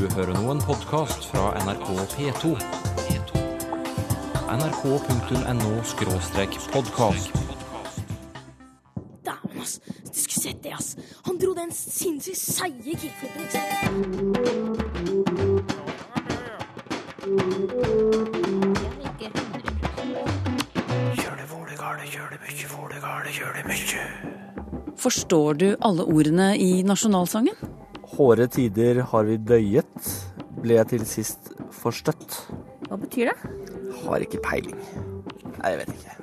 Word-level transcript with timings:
Du 0.00 0.06
hører 0.16 0.32
nå 0.32 0.48
en 0.48 0.62
podkast 0.64 1.26
fra 1.28 1.52
NRK 1.60 1.92
P2. 2.14 2.56
nrk.no-podkast. 4.48 7.28
Dæven, 9.26 9.60
ass. 9.60 9.74
Du 9.84 10.18
skulle 10.22 10.40
sett 10.40 10.64
det, 10.64 10.72
ass. 10.72 10.96
Han 11.26 11.36
dro 11.42 11.52
den 11.58 11.72
sinnssykt 11.76 12.40
seige 12.40 12.96
kickflipen. 12.96 13.40
ikke 13.44 13.52
sant? 13.52 13.60
Forstår 24.96 25.54
du 25.54 25.76
alle 25.80 26.04
ordene 26.08 26.56
i 26.56 26.82
nasjonalsangen? 26.88 27.69
Hårde 28.20 28.50
tider 28.52 28.98
har 29.08 29.22
vi 29.24 29.38
døyet, 29.40 30.08
ble 30.60 30.74
jeg 30.74 30.88
til 30.90 31.04
sist 31.08 31.46
forstøtt. 31.72 32.34
Hva 32.90 32.98
betyr 33.00 33.30
det? 33.30 33.52
Har 34.02 34.20
ikke 34.20 34.42
peiling. 34.44 34.76
Nei, 35.54 35.70
jeg 35.72 35.78
vet 35.78 35.92
ikke. 35.94 36.16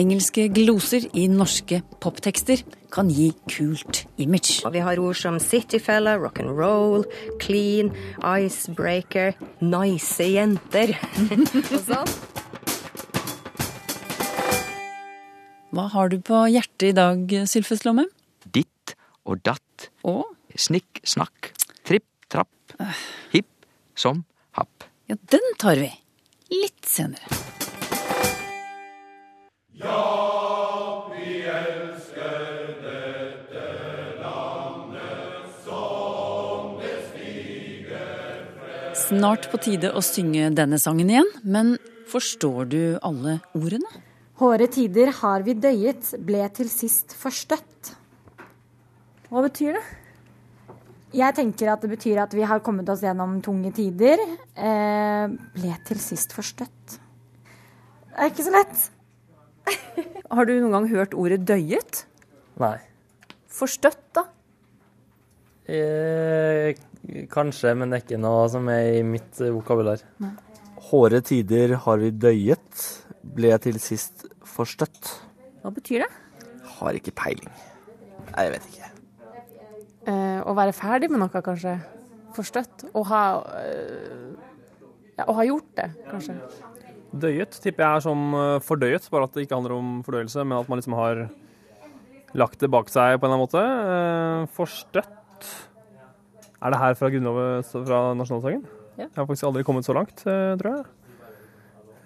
Engelske 0.00 0.46
gloser 0.50 1.06
i 1.14 1.28
norske 1.30 1.78
poptekster 2.02 2.64
kan 2.90 3.12
gi 3.14 3.28
kult 3.46 4.00
image. 4.18 4.56
Og 4.66 4.74
vi 4.74 4.82
har 4.82 4.98
ord 4.98 5.20
som 5.20 5.38
cityfella, 5.38 6.16
rock'n'roll, 6.18 7.06
clean, 7.38 7.92
icebreaker, 8.18 9.38
nice 9.62 10.26
jenter. 10.32 10.96
og 11.76 11.78
sånn. 11.86 12.12
Hva 15.70 15.86
har 15.94 16.10
du 16.10 16.18
på 16.26 16.42
hjertet 16.50 16.90
i 16.90 16.92
dag, 16.98 17.38
Sylfest 17.46 17.86
Lomme? 17.86 18.08
Ditt 18.50 18.98
og 19.22 19.46
datt, 19.46 19.90
Å, 20.02 20.18
snikk, 20.56 21.02
snakk, 21.04 21.52
tripp, 21.86 22.08
trapp, 22.28 22.74
hipp 23.32 23.50
som 23.94 24.24
happ. 24.56 24.84
ja, 25.06 25.16
den 25.30 25.54
tar 25.58 25.76
vi. 25.76 25.92
Litt 26.50 26.84
senere. 26.86 27.40
Snart 39.10 39.48
på 39.50 39.58
tide 39.58 39.88
å 39.90 40.00
synge 40.06 40.52
denne 40.54 40.78
sangen 40.78 41.08
igjen, 41.10 41.30
men 41.42 41.72
forstår 42.10 42.68
du 42.70 42.82
alle 43.02 43.40
ordene? 43.58 43.90
Hårde 44.38 44.68
tider 44.70 45.10
har 45.18 45.42
vi 45.42 45.56
døyet, 45.58 46.12
ble 46.22 46.44
til 46.54 46.70
sist 46.70 47.16
forstøtt. 47.18 47.90
Hva 49.26 49.42
betyr 49.44 49.74
det? 49.76 49.82
Jeg 51.10 51.34
tenker 51.34 51.72
at 51.72 51.82
det 51.82 51.90
betyr 51.90 52.20
at 52.22 52.34
vi 52.36 52.44
har 52.46 52.60
kommet 52.62 52.88
oss 52.92 53.02
gjennom 53.02 53.40
tunge 53.42 53.72
tider. 53.74 54.20
Eh, 54.54 55.32
ble 55.56 55.72
til 55.88 55.98
sist 56.02 56.34
forstøtt. 56.36 56.98
Det 58.10 58.18
er 58.20 58.30
ikke 58.30 58.46
så 58.46 58.52
lett. 58.54 58.84
Har 60.34 60.46
du 60.46 60.52
noen 60.54 60.76
gang 60.76 60.86
hørt 60.92 61.16
ordet 61.18 61.40
døyet? 61.48 62.04
Nei. 62.62 62.76
Forstøtt, 63.50 64.04
da? 64.14 64.28
Eh, 65.70 66.78
kanskje, 67.32 67.74
men 67.78 67.90
det 67.90 67.98
er 67.98 68.06
ikke 68.06 68.22
noe 68.22 68.46
som 68.52 68.70
er 68.70 69.00
i 69.00 69.02
mitt 69.06 69.42
eh, 69.42 69.50
vokabular. 69.54 70.02
Hårde 70.90 71.22
tider 71.26 71.74
har 71.86 72.00
vi 72.02 72.12
døyet, 72.14 72.86
ble 73.34 73.50
jeg 73.50 73.64
til 73.66 73.82
sist 73.82 74.28
forstøtt. 74.46 75.10
Hva 75.64 75.74
betyr 75.74 76.06
det? 76.06 76.10
Har 76.78 76.96
ikke 76.98 77.14
peiling. 77.18 77.50
Nei, 78.30 78.46
jeg 78.46 78.56
vet 78.56 78.70
ikke. 78.70 78.99
Eh, 80.10 80.40
å 80.42 80.54
være 80.56 80.74
ferdig 80.74 81.10
med 81.12 81.20
noe, 81.22 81.42
kanskje. 81.44 81.76
Forstøtt. 82.36 82.86
Å 82.96 83.04
ha, 83.10 83.22
eh, 83.60 84.32
ja, 85.18 85.26
å 85.26 85.36
ha 85.36 85.46
gjort 85.46 85.70
det, 85.78 85.88
kanskje. 86.08 86.36
Døyet 87.10 87.58
tipper 87.62 87.84
jeg 87.84 88.00
er 88.00 88.04
som 88.06 88.34
eh, 88.38 88.58
fordøyet, 88.64 89.08
bare 89.12 89.26
at 89.28 89.36
det 89.36 89.46
ikke 89.46 89.58
handler 89.58 89.76
om 89.76 89.88
fordøyelse, 90.06 90.44
men 90.46 90.60
at 90.60 90.70
man 90.70 90.80
liksom 90.80 90.96
har 90.98 91.24
lagt 92.38 92.62
det 92.62 92.70
bak 92.70 92.90
seg 92.92 93.18
på 93.18 93.26
en 93.26 93.32
eller 93.32 93.36
annen 93.36 93.46
måte. 93.46 93.64
Eh, 93.66 94.52
Forstøtt 94.54 95.16
Er 96.60 96.74
det 96.74 96.78
her 96.78 96.94
fra 96.94 97.08
grunnloven 97.08 97.64
fra 97.64 98.00
nasjonalsangen? 98.14 98.64
Ja. 98.98 99.06
Jeg 99.06 99.16
har 99.16 99.24
faktisk 99.24 99.46
aldri 99.48 99.62
kommet 99.64 99.86
så 99.86 99.94
langt, 99.96 100.20
tror 100.20 100.66
jeg. 100.68 100.84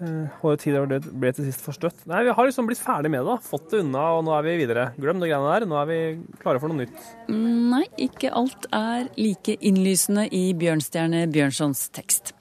Eh, 0.02 0.26
Hårde 0.40 0.58
tider 0.58 0.86
ble- 0.90 1.12
ble 1.20 1.30
til 1.32 1.44
sist 1.46 1.62
forstøtt. 1.62 2.00
Nei, 2.10 2.24
vi 2.26 2.32
har 2.34 2.46
liksom 2.48 2.66
blitt 2.66 2.80
ferdig 2.82 3.10
med 3.12 3.20
det. 3.22 3.26
da. 3.30 3.36
Fått 3.38 3.70
det 3.70 3.80
unna, 3.84 4.02
og 4.18 4.24
nå 4.26 4.32
er 4.38 4.42
vi 4.42 4.56
videre. 4.66 4.88
Glem 4.98 5.20
det 5.22 5.28
greiene 5.30 5.52
der. 5.60 5.66
Nå 5.70 5.76
er 5.80 5.86
vi 5.86 5.98
klare 6.42 6.58
for 6.60 6.68
noe 6.68 6.82
nytt. 6.82 6.98
Nei, 7.28 7.84
ikke 7.98 8.32
alt 8.34 8.66
er 8.72 9.08
like 9.16 9.54
innlysende 9.60 10.26
i 10.32 10.52
Bjørnstjerne 10.52 11.30
Bjørnsons 11.30 11.90
tekst. 11.94 12.32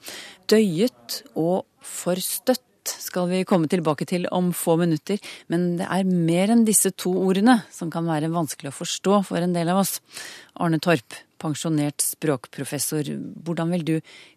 Døyet 0.50 1.22
og 1.36 1.64
forstøtt 1.80 2.60
skal 2.84 3.28
vi 3.30 3.44
komme 3.48 3.64
tilbake 3.70 4.04
til 4.04 4.26
om 4.34 4.50
få 4.52 4.74
minutter, 4.76 5.16
men 5.48 5.78
det 5.78 5.86
er 5.88 6.04
mer 6.04 6.50
enn 6.52 6.66
disse 6.66 6.90
to 7.00 7.14
ordene 7.16 7.62
som 7.72 7.88
kan 7.90 8.04
være 8.04 8.28
vanskelig 8.28 8.68
å 8.74 8.76
forstå 8.76 9.22
for 9.24 9.38
en 9.40 9.54
del 9.56 9.70
av 9.72 9.78
oss. 9.80 10.00
Arne 10.60 10.76
Torp, 10.84 11.16
pensjonert 11.40 12.04
språkprofessor, 12.04 13.08
hvordan 13.44 13.72
vil 13.72 13.84
du 13.88 13.94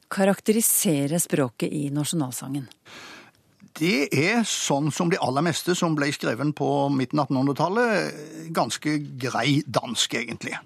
karakterisere 0.09 1.19
språket 1.19 1.73
i 1.73 1.87
nasjonalsangen? 1.93 2.67
Det 3.77 4.07
er 4.09 4.41
sånn 4.47 4.89
som 4.93 5.11
det 5.11 5.19
aller 5.21 5.45
meste 5.45 5.75
som 5.77 5.93
ble 5.97 6.09
skrevet 6.15 6.55
på 6.57 6.69
midten 6.89 7.21
av 7.21 7.29
1800-tallet, 7.29 8.17
ganske 8.55 8.95
grei 9.21 9.61
dansk, 9.67 10.17
egentlig. 10.17 10.57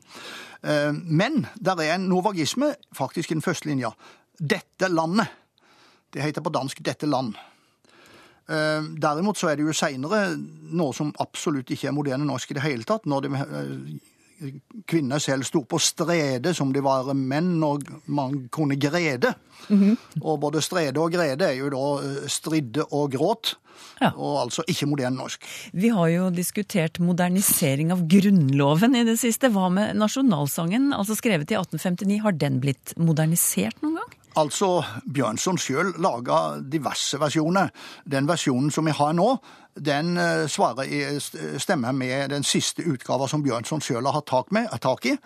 Eh, 0.64 0.94
Men 0.94 1.46
der 1.60 1.82
er 1.82 1.96
en 1.96 2.08
novagisme, 2.08 2.74
faktisk 2.96 3.32
i 3.32 3.36
den 3.36 3.44
første 3.44 3.68
linja. 3.68 3.92
Dette 4.40 4.88
landet. 4.88 5.28
Det 6.12 6.22
heter 6.22 6.42
på 6.42 6.52
dansk 6.52 6.80
'dette 6.84 7.08
land'. 7.08 7.36
Eh, 8.50 8.84
Derimot 9.00 9.38
så 9.38 9.50
er 9.50 9.56
det 9.56 9.66
jo 9.66 9.74
seinere 9.74 10.38
noe 10.72 10.94
som 10.94 11.14
absolutt 11.20 11.72
ikke 11.72 11.88
er 11.88 11.96
moderne 11.96 12.26
norsk 12.26 12.52
i 12.52 12.54
det 12.54 12.64
hele 12.64 12.84
tatt. 12.84 13.06
Når 13.06 13.22
det 13.22 13.32
eh, 13.32 14.11
kvinner 14.90 15.22
selv 15.22 15.46
sto 15.48 15.64
på 15.70 15.80
strede 15.82 16.54
som 16.58 16.72
de 16.74 16.84
var 16.84 17.12
menn, 17.18 17.56
og 17.64 17.86
man 18.12 18.46
kunne 18.54 18.80
grede. 18.82 19.34
Og 20.22 20.40
både 20.42 20.62
strede 20.66 21.02
og 21.02 21.14
grede 21.14 21.52
er 21.52 21.60
jo 21.60 21.72
da 21.74 21.88
eh, 22.06 22.30
stridde 22.32 22.88
og 22.90 23.12
gråt. 23.14 23.56
Ja. 24.02 24.12
Og 24.18 24.40
altså 24.44 24.66
ikke 24.70 24.88
moderne 24.90 25.18
norsk. 25.18 25.46
Vi 25.78 25.92
har 25.94 26.10
jo 26.10 26.30
diskutert 26.34 27.00
modernisering 27.02 27.94
av 27.94 28.04
Grunnloven 28.10 28.98
i 28.98 29.06
det 29.08 29.18
siste. 29.22 29.52
Hva 29.54 29.70
med 29.74 29.98
nasjonalsangen, 29.98 30.90
altså 30.98 31.18
skrevet 31.18 31.54
i 31.54 31.60
1859, 31.60 32.18
har 32.26 32.38
den 32.42 32.60
blitt 32.64 32.96
modernisert 32.98 33.78
noen 33.86 34.02
gang? 34.02 34.18
Altså, 34.40 34.84
Bjørnson 35.12 35.60
sjøl 35.60 35.94
laga 36.02 36.62
diverse 36.64 37.20
versjoner. 37.20 37.72
Den 38.08 38.30
versjonen 38.30 38.72
som 38.72 38.88
vi 38.88 38.94
har 38.96 39.16
nå, 39.18 39.28
den 39.76 40.16
eh, 40.20 40.46
svarer 40.52 40.88
i, 40.88 41.02
stemmer 41.60 41.96
med 41.96 42.32
den 42.34 42.46
siste 42.48 42.86
utgava 42.88 43.28
som 43.32 43.44
Bjørnson 43.44 43.84
sjøl 43.84 44.08
har 44.08 44.20
hatt 44.20 44.30
tak, 44.32 44.54
med, 44.56 44.72
tak 44.84 45.08
i, 45.12 45.18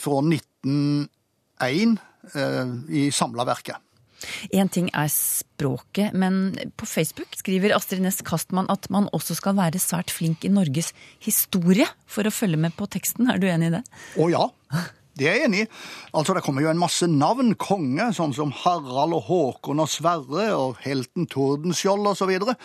fra 0.00 0.22
1901 0.24 1.98
eh, 2.34 2.74
i 2.88 3.10
samla 3.14 3.48
verket. 3.48 3.84
Én 4.50 4.66
ting 4.72 4.88
er 4.96 5.10
språket, 5.12 6.14
men 6.16 6.56
på 6.78 6.88
Facebook 6.90 7.36
skriver 7.38 7.76
Astrid 7.76 8.02
Næss 8.02 8.22
Kastmann 8.26 8.70
at 8.72 8.88
man 8.90 9.06
også 9.14 9.36
skal 9.38 9.54
være 9.58 9.78
svært 9.82 10.10
flink 10.10 10.44
i 10.44 10.50
Norges 10.50 10.90
historie 11.22 11.86
for 12.10 12.26
å 12.26 12.34
følge 12.34 12.58
med 12.60 12.74
på 12.78 12.88
teksten. 12.90 13.30
Er 13.30 13.38
du 13.38 13.46
enig 13.50 13.70
i 13.70 13.76
det? 13.78 13.84
Å 14.18 14.30
ja, 14.32 14.48
det 15.18 15.28
er 15.28 15.38
jeg 15.38 15.48
enig 15.48 15.64
i. 15.64 15.68
Altså, 16.12 16.36
Det 16.36 16.44
kommer 16.46 16.64
jo 16.64 16.70
en 16.72 16.80
masse 16.80 17.08
navn, 17.10 17.54
konge, 17.58 18.10
sånn 18.16 18.34
som 18.36 18.54
Harald 18.64 19.16
og 19.16 19.26
Håkon 19.28 19.82
og 19.84 19.90
Sverre 19.90 20.50
og 20.56 20.78
helten 20.84 21.28
Tordenskjold 21.30 22.12
osv. 22.14 22.34
Og, 22.38 22.52
så 22.52 22.56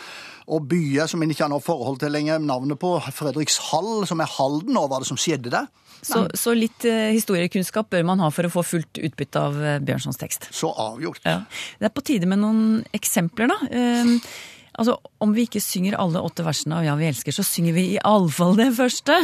og 0.54 0.66
byer 0.68 1.08
som 1.08 1.22
en 1.24 1.32
ikke 1.32 1.46
har 1.46 1.52
noe 1.52 1.64
forhold 1.64 2.02
til 2.02 2.12
lenger. 2.12 2.42
Navnet 2.42 2.80
på 2.80 2.96
Fredrikshall, 3.14 4.04
som 4.08 4.20
er 4.20 4.30
Halden, 4.36 4.76
og 4.76 4.90
hva 4.90 5.00
det 5.00 5.08
som 5.08 5.20
skjedde 5.20 5.52
der? 5.54 5.70
Så, 6.04 6.26
så 6.36 6.52
litt 6.56 6.84
eh, 6.88 7.14
historiekunnskap 7.16 7.88
bør 7.92 8.04
man 8.04 8.20
ha 8.20 8.28
for 8.34 8.44
å 8.44 8.52
få 8.52 8.64
fullt 8.66 9.00
utbytte 9.00 9.40
av 9.40 9.56
eh, 9.56 9.78
Bjørnsons 9.84 10.20
tekst. 10.20 10.50
Så 10.52 10.68
avgjort. 10.68 11.22
Ja. 11.24 11.40
Det 11.80 11.88
er 11.88 11.94
på 11.94 12.04
tide 12.04 12.28
med 12.28 12.42
noen 12.42 12.82
eksempler, 12.96 13.48
da. 13.48 13.56
Um, 13.72 14.18
altså, 14.76 14.98
Om 15.24 15.32
vi 15.36 15.46
ikke 15.48 15.64
synger 15.64 15.96
alle 16.00 16.20
åtte 16.24 16.44
versene 16.44 16.82
av 16.82 16.88
Ja, 16.88 16.98
vi 17.00 17.08
elsker, 17.08 17.32
så 17.32 17.46
synger 17.46 17.78
vi 17.78 17.86
iallfall 17.94 18.58
det 18.60 18.74
første. 18.76 19.16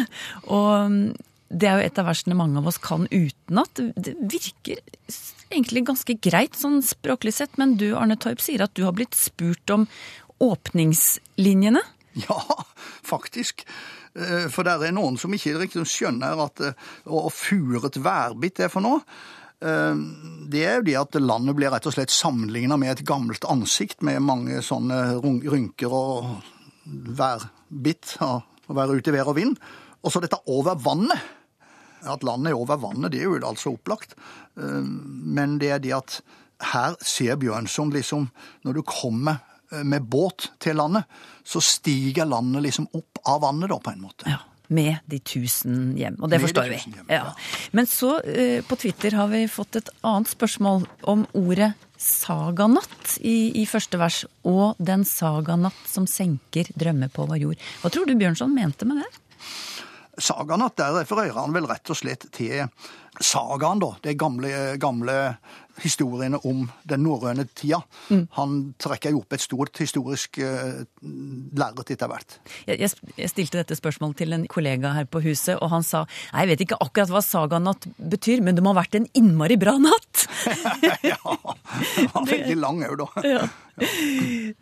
Og 0.49 1.13
det 1.51 1.67
er 1.67 1.81
jo 1.81 1.87
et 1.89 1.99
av 1.99 2.07
versene 2.07 2.37
mange 2.39 2.61
av 2.61 2.69
oss 2.71 2.79
kan 2.79 3.09
utenat. 3.11 3.81
Det 3.97 4.15
virker 4.31 4.79
egentlig 5.51 5.83
ganske 5.89 6.15
greit 6.23 6.55
sånn 6.55 6.79
språklig 6.87 7.33
sett, 7.35 7.57
men 7.59 7.75
du 7.81 7.89
Arne 7.99 8.15
Torp 8.23 8.43
sier 8.43 8.63
at 8.63 8.75
du 8.79 8.85
har 8.87 8.95
blitt 8.95 9.19
spurt 9.19 9.71
om 9.75 9.89
åpningslinjene. 10.41 11.83
Ja, 12.13 12.39
faktisk. 13.07 13.65
Eh, 14.15 14.49
For 14.51 14.67
det 14.67 14.79
er 14.89 14.95
noen 14.95 15.19
som 15.21 15.35
ikke 15.35 15.57
riktig 15.61 15.85
skjønner 15.87 16.41
at 16.47 16.63
eh, 16.65 16.89
å 17.07 17.27
å 17.29 17.35
fure 17.35 17.83
et 17.87 17.99
værbitt 18.03 18.63
er 18.65 18.73
for 18.73 18.83
noe. 18.83 19.03
Eh, 19.63 20.01
Det 20.51 20.65
er 20.67 20.79
jo 20.81 20.87
det 20.89 20.97
at 21.03 21.21
landet 21.23 21.59
blir 21.59 21.71
rett 21.71 21.87
og 21.87 21.95
slett 21.95 22.15
sammenligna 22.15 22.79
med 22.81 22.95
et 22.97 23.05
gammelt 23.07 23.47
ansikt 23.47 24.03
med 24.07 24.23
mange 24.27 24.63
sånne 24.67 25.21
rynker 25.23 25.95
og 25.95 26.33
værbitt 26.87 28.17
å 28.23 28.41
være 28.75 28.99
ute 28.99 29.11
i 29.13 29.15
vær 29.19 29.31
og 29.31 29.39
vind. 29.39 29.59
Og 30.03 30.11
så 30.15 30.23
dette 30.23 30.39
over 30.51 30.79
vannet. 30.81 31.19
At 32.09 32.23
landet 32.25 32.53
er 32.53 32.57
over 32.61 32.77
vannet, 32.81 33.13
det 33.13 33.21
er 33.21 33.29
jo 33.29 33.39
altså 33.47 33.75
opplagt. 33.75 34.15
Eh, 34.57 34.83
Men 34.85 35.59
det 35.59 35.71
er 35.71 35.79
det 35.79 35.93
at 35.97 36.21
her 36.73 36.95
ser 37.01 37.37
Bjørnson 37.41 37.91
liksom 37.93 38.29
Når 38.65 38.75
du 38.75 38.83
kommer 38.83 39.39
eh, 39.73 39.83
med 39.85 40.03
båt 40.13 40.51
til 40.61 40.77
landet, 40.77 41.05
så 41.45 41.61
stiger 41.61 42.25
landet 42.29 42.63
liksom 42.63 42.89
opp 42.93 43.19
av 43.27 43.41
vannet, 43.43 43.71
da, 43.71 43.79
på 43.79 43.91
en 43.93 44.01
måte. 44.05 44.27
Ja, 44.29 44.39
med 44.71 44.99
de 45.11 45.19
tusen 45.19 45.97
hjem. 45.99 46.17
Og 46.23 46.29
det 46.31 46.39
Med 46.39 46.41
de 46.41 46.47
forstår 46.47 46.69
vi. 46.71 46.77
hjem, 46.95 47.07
ja. 47.09 47.33
Men 47.73 47.87
så, 47.87 48.21
eh, 48.23 48.61
på 48.63 48.77
Twitter, 48.79 49.17
har 49.19 49.29
vi 49.29 49.47
fått 49.49 49.77
et 49.81 49.89
annet 50.03 50.29
spørsmål 50.31 50.85
om 51.11 51.25
ordet 51.35 51.73
saganatt 51.99 53.17
i, 53.21 53.51
i 53.63 53.67
første 53.67 53.99
vers. 54.01 54.25
Og 54.47 54.77
den 54.79 55.05
saganatt 55.09 55.81
som 55.91 56.07
senker 56.07 56.71
drømmer 56.79 57.11
på 57.13 57.27
vår 57.29 57.41
jord. 57.43 57.67
Hva 57.83 57.91
tror 57.93 58.07
du 58.09 58.15
Bjørnson 58.21 58.55
mente 58.55 58.87
med 58.89 59.03
det? 59.03 59.11
Sagaen, 60.21 60.65
at 60.67 60.77
der 60.81 61.01
refererer 61.01 61.39
han 61.41 61.55
vel 61.57 61.69
rett 61.71 61.91
og 61.91 61.99
slett 61.99 62.29
til 62.37 62.69
sagaen, 63.21 63.81
da. 63.83 63.95
De 64.05 64.15
gamle, 64.19 64.53
gamle 64.81 65.17
historiene 65.81 66.39
om 66.47 66.67
den 66.89 67.03
norrøne 67.05 67.47
tida. 67.57 67.81
Han 68.37 68.57
trekker 68.81 69.15
jo 69.15 69.23
opp 69.23 69.35
et 69.35 69.43
stort 69.43 69.81
historisk 69.81 70.41
uh, 70.45 70.83
lerret 71.57 71.93
etter 71.95 72.11
hvert. 72.11 72.37
Jeg, 72.69 72.91
jeg, 73.17 73.31
stilte 73.33 73.61
dette 73.61 73.79
spørsmålet 73.79 74.21
til 74.23 74.37
en 74.37 74.47
kollega 74.51 74.93
her 74.97 75.09
på 75.11 75.23
huset, 75.25 75.57
og 75.59 75.73
han 75.73 75.87
sa 75.87 76.05
nei, 76.05 76.45
jeg 76.45 76.53
vet 76.53 76.65
ikke 76.67 76.81
akkurat 76.85 77.15
hva 77.15 77.25
saganatt 77.25 77.89
betyr, 77.97 78.45
men 78.45 78.59
det 78.59 78.65
må 78.65 78.75
ha 78.75 78.81
vært 78.83 79.01
en 79.01 79.09
innmari 79.17 79.59
bra 79.61 79.77
natt. 79.81 80.27
ja, 81.11 81.19
han 81.25 82.11
var 82.15 82.29
veldig 82.29 82.59
lang 82.61 82.85
òg, 82.89 83.05
da. 83.05 83.27
Ja. 83.27 83.45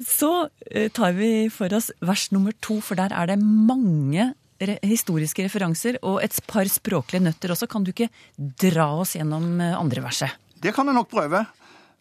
Så 0.07 0.33
eh, 0.71 0.91
tar 0.95 1.17
vi 1.19 1.49
for 1.51 1.73
oss 1.75 1.91
vers 2.05 2.29
nummer 2.35 2.55
to, 2.63 2.79
for 2.85 2.99
der 2.99 3.15
er 3.15 3.33
det 3.33 3.41
mange 3.43 4.33
historiske 4.59 5.45
referanser 5.47 5.99
og 6.03 6.19
et 6.25 6.35
par 6.49 6.69
språklige 6.71 7.23
nøtter 7.23 7.55
også. 7.55 7.69
Kan 7.71 7.85
du 7.87 7.93
ikke 7.93 8.11
dra 8.39 8.91
oss 8.99 9.15
gjennom 9.19 9.61
eh, 9.61 9.77
andre 9.79 10.03
verset? 10.05 10.35
Det 10.59 10.75
kan 10.75 10.89
jeg 10.91 10.99
nok 10.99 11.11
prøve. 11.11 11.45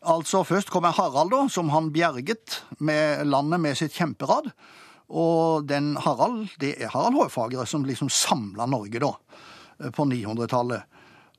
Altså, 0.07 0.43
Først 0.47 0.71
kommer 0.73 0.95
Harald, 0.95 1.31
da, 1.33 1.43
som 1.49 1.69
han 1.73 1.91
bjerget 1.93 2.61
med 2.79 3.27
landet 3.27 3.61
med 3.61 3.77
sitt 3.77 3.93
kjemperad. 3.97 4.51
Og 5.07 5.67
den 5.67 5.95
Harald, 6.03 6.47
det 6.59 6.75
er 6.81 6.91
Harald 6.91 7.15
Hårfagre 7.15 7.65
som 7.69 7.85
liksom 7.87 8.09
samla 8.11 8.67
Norge 8.67 8.99
da, 9.01 9.13
på 9.95 10.05
900-tallet. 10.09 10.83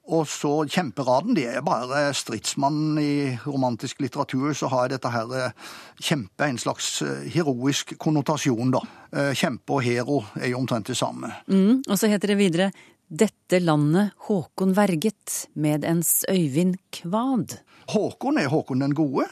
Og 0.09 0.25
så 0.29 0.51
kjemperaden, 0.65 1.35
det 1.37 1.45
er 1.53 1.65
bare 1.65 2.07
stridsmannen 2.17 2.97
i 3.03 3.15
romantisk 3.45 4.01
litteratur, 4.01 4.55
så 4.57 4.71
har 4.73 4.89
dette 4.89 5.11
her 5.13 5.35
eh, 5.37 5.73
kjempe 6.01 6.47
en 6.49 6.61
slags 6.61 7.03
eh, 7.05 7.27
heroisk 7.35 7.93
konnotasjon, 8.01 8.73
da. 8.73 8.81
Eh, 9.13 9.33
Kjempe 9.37 9.77
og 9.77 9.83
hero 9.85 10.23
er 10.41 10.55
jo 10.55 10.63
omtrent 10.63 10.89
det 10.89 10.97
samme. 10.97 11.35
Mm, 11.53 11.83
og 11.85 11.99
så 12.01 12.09
heter 12.09 12.33
det 12.33 12.39
videre 12.41 12.71
dette 13.09 13.61
landet 13.61 14.15
Håkon 14.29 14.75
verget 14.77 15.43
med 15.57 15.85
ens 15.89 16.23
Øyvind 16.29 16.77
Kvad. 16.93 17.59
Håkon 17.93 18.41
er 18.41 18.49
Håkon 18.53 18.85
den 18.85 18.97
gode. 18.97 19.25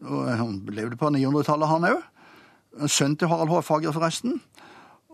Han 0.00 0.60
levde 0.72 0.96
på 1.00 1.08
900-tallet, 1.12 1.72
han 1.72 1.88
òg. 1.88 2.04
Sønn 2.92 3.16
til 3.16 3.28
Harald 3.32 3.52
Hårfagre, 3.52 3.92
forresten. 3.96 4.38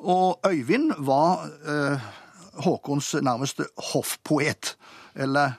Og 0.02 0.42
Øyvind 0.46 0.90
var 1.06 1.46
eh, 1.62 2.06
Håkons 2.52 3.14
nærmeste 3.24 3.66
hoffpoet. 3.92 4.74
Eller 5.14 5.58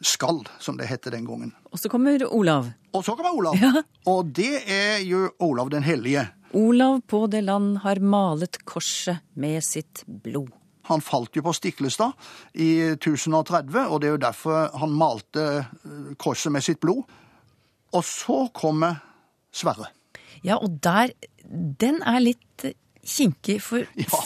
skall, 0.00 0.44
som 0.62 0.76
det 0.78 0.86
het 0.90 1.08
den 1.10 1.26
gangen. 1.26 1.52
Og 1.72 1.78
så 1.80 1.90
kommer 1.90 2.22
Olav. 2.30 2.68
Og 2.94 3.04
så 3.04 3.16
kommer 3.16 3.34
Olav. 3.34 3.56
Ja. 3.58 3.82
Og 4.06 4.30
det 4.36 4.62
er 4.70 5.02
jo 5.04 5.28
Olav 5.42 5.70
den 5.70 5.82
hellige. 5.82 6.28
Olav 6.56 7.00
på 7.06 7.26
det 7.28 7.42
land 7.44 7.78
har 7.82 8.00
malet 8.00 8.60
korset 8.64 9.20
med 9.34 9.60
sitt 9.64 10.04
blod. 10.06 10.48
Han 10.88 11.02
falt 11.04 11.36
jo 11.36 11.42
på 11.44 11.52
Stiklestad 11.52 12.14
i 12.56 12.94
1030, 12.94 13.82
og 13.92 14.00
det 14.00 14.08
er 14.08 14.14
jo 14.14 14.22
derfor 14.22 14.70
han 14.80 14.94
malte 14.96 15.44
eh, 15.60 16.14
korset 16.16 16.54
med 16.54 16.64
sitt 16.64 16.80
blod. 16.80 17.02
Og 17.92 18.04
så 18.04 18.46
kommer 18.56 19.02
Sverre. 19.52 19.90
Ja, 20.44 20.56
og 20.60 20.78
der 20.84 21.12
Den 21.80 22.02
er 22.04 22.20
litt 22.20 22.64
kinkig, 23.04 23.62
for 23.64 23.84
Ja. 23.96 24.20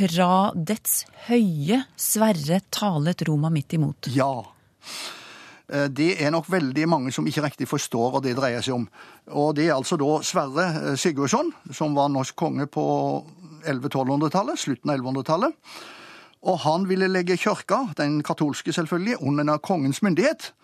Fra 0.00 0.50
dets 0.56 1.04
høye 1.28 1.82
Sverre 2.00 2.62
talet 2.72 3.24
Roma 3.28 3.50
midt 3.52 3.74
imot. 3.76 4.08
Ja. 4.14 4.32
Eh, 5.68 5.88
Det 5.88 6.16
er 6.22 6.32
nok 6.32 6.48
veldig 6.48 6.86
mange 6.88 7.12
som 7.12 7.26
ikke 7.26 7.44
riktig 7.44 7.68
forstår 7.68 8.14
hva 8.14 8.22
det 8.24 8.36
dreier 8.38 8.64
seg 8.64 8.78
om. 8.78 8.88
Og 9.30 9.54
det 9.58 9.68
er 9.68 9.76
altså 9.76 9.98
da 10.00 10.20
Sverre 10.24 10.66
eh, 10.80 10.96
Sigurdsson, 10.96 11.52
som 11.72 11.94
var 11.94 12.08
norsk 12.08 12.36
konge 12.36 12.66
på 12.66 12.84
1100-1200-tallet, 13.66 14.58
slutten 14.58 14.90
av 14.90 14.98
1100-tallet. 14.98 15.52
Og 16.48 16.58
han 16.64 16.86
ville 16.88 17.10
legge 17.10 17.36
kirka, 17.36 17.90
den 17.98 18.22
katolske 18.24 18.72
selvfølgelig, 18.72 19.20
under 19.20 19.58
kongens 19.60 20.00
myndighet. 20.02 20.54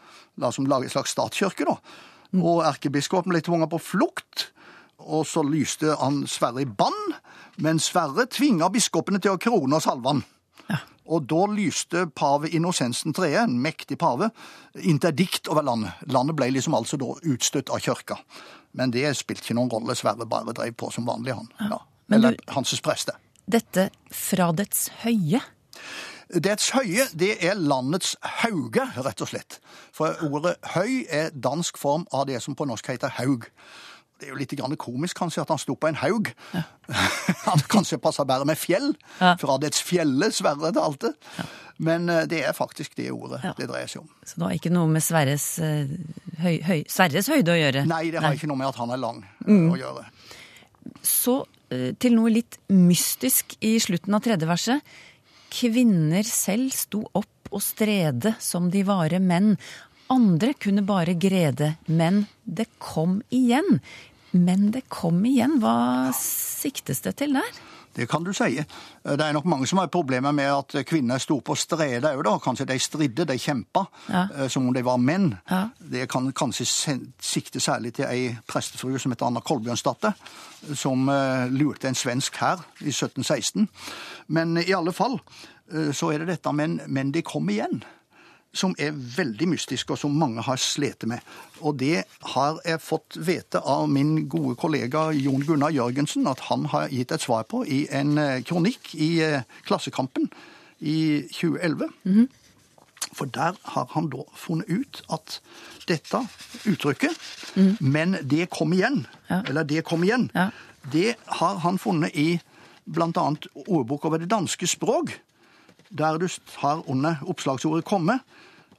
La 0.40 0.50
som 0.52 0.66
lage 0.68 0.88
en 0.88 0.94
slags 0.94 1.12
statskirke, 1.12 1.66
da. 1.68 1.76
Og 2.40 2.64
erkebiskopen 2.64 3.32
ble 3.32 3.42
tvunget 3.44 3.70
på 3.72 3.80
flukt. 3.80 4.50
Og 5.06 5.26
så 5.30 5.42
lyste 5.46 5.94
han 6.00 6.24
Sverre 6.26 6.64
i 6.64 6.66
bann, 6.66 6.96
men 7.62 7.78
Sverre 7.82 8.26
tvinga 8.26 8.68
biskopene 8.74 9.20
til 9.22 9.36
å 9.36 9.40
krone 9.40 9.78
og 9.78 9.84
salve 9.84 10.12
han. 10.16 10.24
Og 11.06 11.22
da 11.30 11.44
lyste 11.46 12.08
pave 12.18 12.48
Innocensen 12.50 13.14
3., 13.14 13.28
en 13.44 13.52
mektig 13.62 13.94
pave, 14.02 14.26
interdikt 14.82 15.46
over 15.52 15.62
landet. 15.62 15.92
Landet 16.10 16.34
ble 16.34 16.48
liksom 16.50 16.74
altså 16.74 16.98
da 16.98 17.12
utstøtt 17.30 17.70
av 17.70 17.78
kirka. 17.84 18.16
Men 18.74 18.90
det 18.90 19.12
spilte 19.14 19.46
ikke 19.46 19.54
noen 19.54 19.70
rolle. 19.70 19.94
Sverre 19.94 20.26
bare 20.26 20.50
drev 20.58 20.74
på 20.74 20.90
som 20.90 21.06
vanlig, 21.06 21.36
han. 21.38 21.46
Ja. 21.62 21.78
Men 22.10 22.18
Eller 22.18 22.34
du- 22.34 22.52
Hanses 22.56 22.82
preste. 22.82 23.14
Dette 23.46 23.90
fra 24.10 24.50
dets 24.52 24.88
høye. 25.04 25.40
Dets 26.34 26.72
høye, 26.74 27.06
det 27.14 27.36
er 27.44 27.54
landets 27.54 28.16
hauge, 28.42 28.82
rett 28.98 29.22
og 29.22 29.28
slett. 29.30 29.60
For 29.94 30.16
ordet 30.26 30.56
høy 30.74 31.04
er 31.06 31.30
dansk 31.30 31.78
form 31.78 32.08
av 32.12 32.26
det 32.26 32.42
som 32.42 32.56
på 32.58 32.66
norsk 32.66 32.88
heter 32.90 33.14
haug. 33.20 33.46
Det 34.16 34.28
er 34.28 34.32
jo 34.32 34.38
litt 34.40 34.52
grann 34.56 34.72
komisk 34.80 35.18
kanskje 35.18 35.42
at 35.44 35.50
han 35.52 35.60
sto 35.60 35.74
på 35.76 35.90
en 35.90 35.98
haug. 36.00 36.30
han 37.50 37.64
kanskje 37.68 37.98
passer 38.00 38.24
bedre 38.28 38.48
med 38.48 38.56
fjell, 38.56 38.94
Ja. 39.20 39.34
fra 39.40 39.58
dets 39.60 39.82
fjelle, 39.84 40.30
Sverre 40.32 40.72
alt 40.80 41.02
det. 41.04 41.12
Men 41.78 42.08
eh, 42.08 42.24
det 42.30 42.40
er 42.48 42.56
faktisk 42.56 42.96
det 42.96 43.10
ordet 43.12 43.42
Ja. 43.44 43.52
det 43.58 43.68
dreier 43.68 43.90
seg 43.92 44.06
om. 44.06 44.08
Så 44.24 44.38
det 44.38 44.46
har 44.46 44.56
ikke 44.56 44.72
noe 44.72 44.88
med 44.88 45.04
Sverres, 45.04 45.58
eh, 45.60 45.92
høy, 46.40 46.62
høy, 46.64 46.80
Sverres 46.88 47.28
høyde 47.28 47.52
å 47.52 47.58
gjøre. 47.60 47.84
Nei, 47.86 48.06
det 48.10 48.24
har 48.24 48.32
ikke 48.32 48.48
noe 48.48 48.62
med 48.62 48.70
at 48.70 48.80
han 48.80 48.94
er 48.96 49.02
lang 49.02 49.20
mm. 49.44 49.68
å 49.68 49.76
gjøre. 49.82 50.06
Så 51.04 51.36
eh, 51.68 51.92
til 52.00 52.16
noe 52.16 52.32
litt 52.32 52.58
mystisk 52.72 53.58
i 53.60 53.76
slutten 53.82 54.16
av 54.16 54.24
tredje 54.24 54.48
verset. 54.48 54.96
Kvinner 55.52 56.24
selv 56.26 56.72
sto 56.74 57.04
opp 57.12 57.52
og 57.54 57.62
strede 57.62 58.34
som 58.42 58.70
de 58.72 58.82
vare 58.86 59.20
menn. 59.22 59.54
Andre 60.12 60.52
kunne 60.54 60.84
bare 60.86 61.14
grede, 61.18 61.74
men 61.86 62.26
det 62.44 62.68
kom 62.78 63.22
igjen. 63.34 63.80
Men 64.36 64.70
det 64.74 64.84
kom 64.92 65.24
igjen. 65.26 65.58
Hva 65.62 66.12
siktes 66.18 67.00
det 67.02 67.16
til 67.18 67.32
der? 67.34 67.56
Det 67.96 68.04
kan 68.12 68.20
du 68.26 68.28
si. 68.36 68.58
Det 68.60 69.24
er 69.24 69.32
nok 69.32 69.46
mange 69.48 69.64
som 69.66 69.78
har 69.80 69.88
problemer 69.88 70.34
med 70.36 70.50
at 70.52 70.74
kvinner 70.86 71.16
sto 71.22 71.38
på 71.40 71.54
strede 71.56 72.10
òg, 72.12 72.20
da. 72.26 72.34
Kanskje 72.44 72.66
de 72.68 72.76
stridde, 72.78 73.24
de 73.24 73.38
kjempa, 73.40 73.86
Ja. 74.12 74.26
eh, 74.36 74.48
som 74.52 74.66
om 74.68 74.74
de 74.74 74.82
var 74.84 74.98
menn. 74.98 75.38
Ja. 75.48 75.70
Det 75.80 76.04
kan 76.12 76.28
kanskje 76.32 76.66
sikte 77.18 77.58
særlig 77.60 77.94
til 77.96 78.04
ei 78.04 78.36
prestefrue 78.46 78.98
som 79.00 79.12
heter 79.12 79.26
Anna 79.26 79.40
Kolbjørnsdatter, 79.40 80.12
som 80.74 81.08
eh, 81.08 81.48
lurte 81.48 81.88
en 81.88 81.94
svensk 81.96 82.36
hær 82.36 82.60
i 82.82 82.92
1716. 82.92 83.66
Men 84.28 84.58
i 84.58 84.72
alle 84.76 84.92
fall 84.92 85.16
eh, 85.72 85.90
så 85.92 86.12
er 86.12 86.18
det 86.18 86.28
dette 86.34 86.52
men, 86.52 86.80
men 86.86 87.12
de 87.12 87.22
kom 87.22 87.48
igjen. 87.48 87.80
Som 88.56 88.72
er 88.80 88.94
veldig 88.96 89.48
mystisk, 89.52 89.90
og 89.92 89.98
som 90.00 90.14
mange 90.16 90.40
har 90.46 90.56
slitt 90.60 91.04
med. 91.08 91.20
Og 91.60 91.76
det 91.80 92.04
har 92.32 92.60
jeg 92.64 92.80
fått 92.80 93.18
vite 93.20 93.60
av 93.60 93.84
min 93.92 94.24
gode 94.32 94.56
kollega 94.60 95.10
Jon 95.12 95.44
Gunnar 95.44 95.74
Jørgensen 95.76 96.26
at 96.30 96.40
han 96.48 96.64
har 96.72 96.88
gitt 96.88 97.12
et 97.12 97.20
svar 97.24 97.44
på 97.50 97.62
i 97.68 97.82
en 97.92 98.16
eh, 98.18 98.40
kronikk 98.48 98.94
i 98.94 99.10
eh, 99.24 99.42
Klassekampen 99.68 100.30
i 100.80 101.22
2011. 101.36 101.90
For 103.16 103.28
der 103.32 103.54
har 103.74 103.86
han 103.94 104.08
da 104.12 104.24
funnet 104.36 104.68
ut 104.72 105.02
at 105.14 105.38
dette 105.88 106.18
uttrykket, 106.68 107.14
men 107.80 108.16
det 108.26 108.48
kom 108.52 108.72
igjen, 108.76 109.04
Ja. 109.30 109.42
eller 109.46 109.64
det 109.64 109.84
kom 109.84 110.02
igjen, 110.04 110.30
Ja. 110.34 110.50
det 110.92 111.14
har 111.26 111.58
han 111.58 111.78
funnet 111.78 112.14
i 112.16 112.40
annet 112.96 113.46
ordbok 113.66 114.04
over 114.04 114.18
det 114.18 114.28
danske 114.30 114.66
språk, 114.66 115.12
der 115.90 116.18
du 116.18 116.28
har 116.56 116.82
under 116.88 117.16
oppslagsordet 117.26 117.84
komme. 117.84 118.20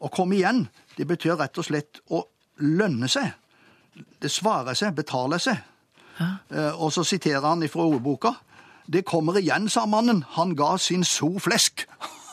Og 0.01 0.11
komme 0.13 0.37
igjen, 0.37 0.67
det 0.97 1.07
betyr 1.09 1.37
rett 1.39 1.57
og 1.57 1.65
slett 1.65 2.01
å 2.13 2.23
lønne 2.63 3.09
seg. 3.09 3.31
Det 4.21 4.29
svarer 4.31 4.77
seg, 4.77 4.95
betaler 4.97 5.41
seg. 5.41 5.57
Ja. 6.17 6.29
Og 6.81 6.91
så 6.93 7.03
siterer 7.05 7.45
han 7.45 7.63
ifra 7.65 7.85
ordboka. 7.85 8.35
Det 8.87 9.03
kommer 9.05 9.37
igjen, 9.39 9.69
sa 9.69 9.85
mannen. 9.85 10.23
Han 10.37 10.55
ga 10.57 10.77
sin 10.81 11.03
so 11.05 11.33
flesk. 11.43 11.85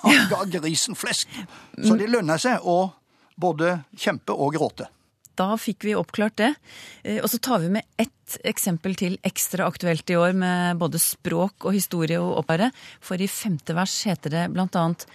Han 0.05 0.29
ga 0.31 0.45
grisen 0.59 0.97
flesk. 0.97 1.29
Så 1.81 1.97
det 1.99 2.11
lønner 2.13 2.41
seg 2.41 2.65
å 2.65 2.93
både 3.41 3.81
kjempe 3.99 4.37
og 4.37 4.55
gråte. 4.55 4.87
Da 5.35 5.57
fikk 5.59 5.83
vi 5.89 5.97
oppklart 5.99 6.37
det. 6.39 6.53
Eh, 7.03 7.19
Og 7.19 7.27
så 7.33 7.41
tar 7.43 7.59
vi 7.59 7.73
med 7.75 7.83
ett 7.99 8.37
eksempel 8.47 8.95
til 8.95 9.19
ekstra 9.27 9.67
aktuelt 9.67 10.09
i 10.11 10.17
år, 10.17 10.33
med 10.33 10.79
både 10.79 11.01
språk 11.03 11.67
og 11.67 11.75
historie 11.75 12.21
og 12.23 12.45
opplære. 12.45 12.71
For 13.01 13.19
i 13.19 13.27
femte 13.27 13.75
vers 13.75 13.97
heter 14.07 14.31
det 14.31 14.45
blant 14.55 14.77
annet 14.79 15.07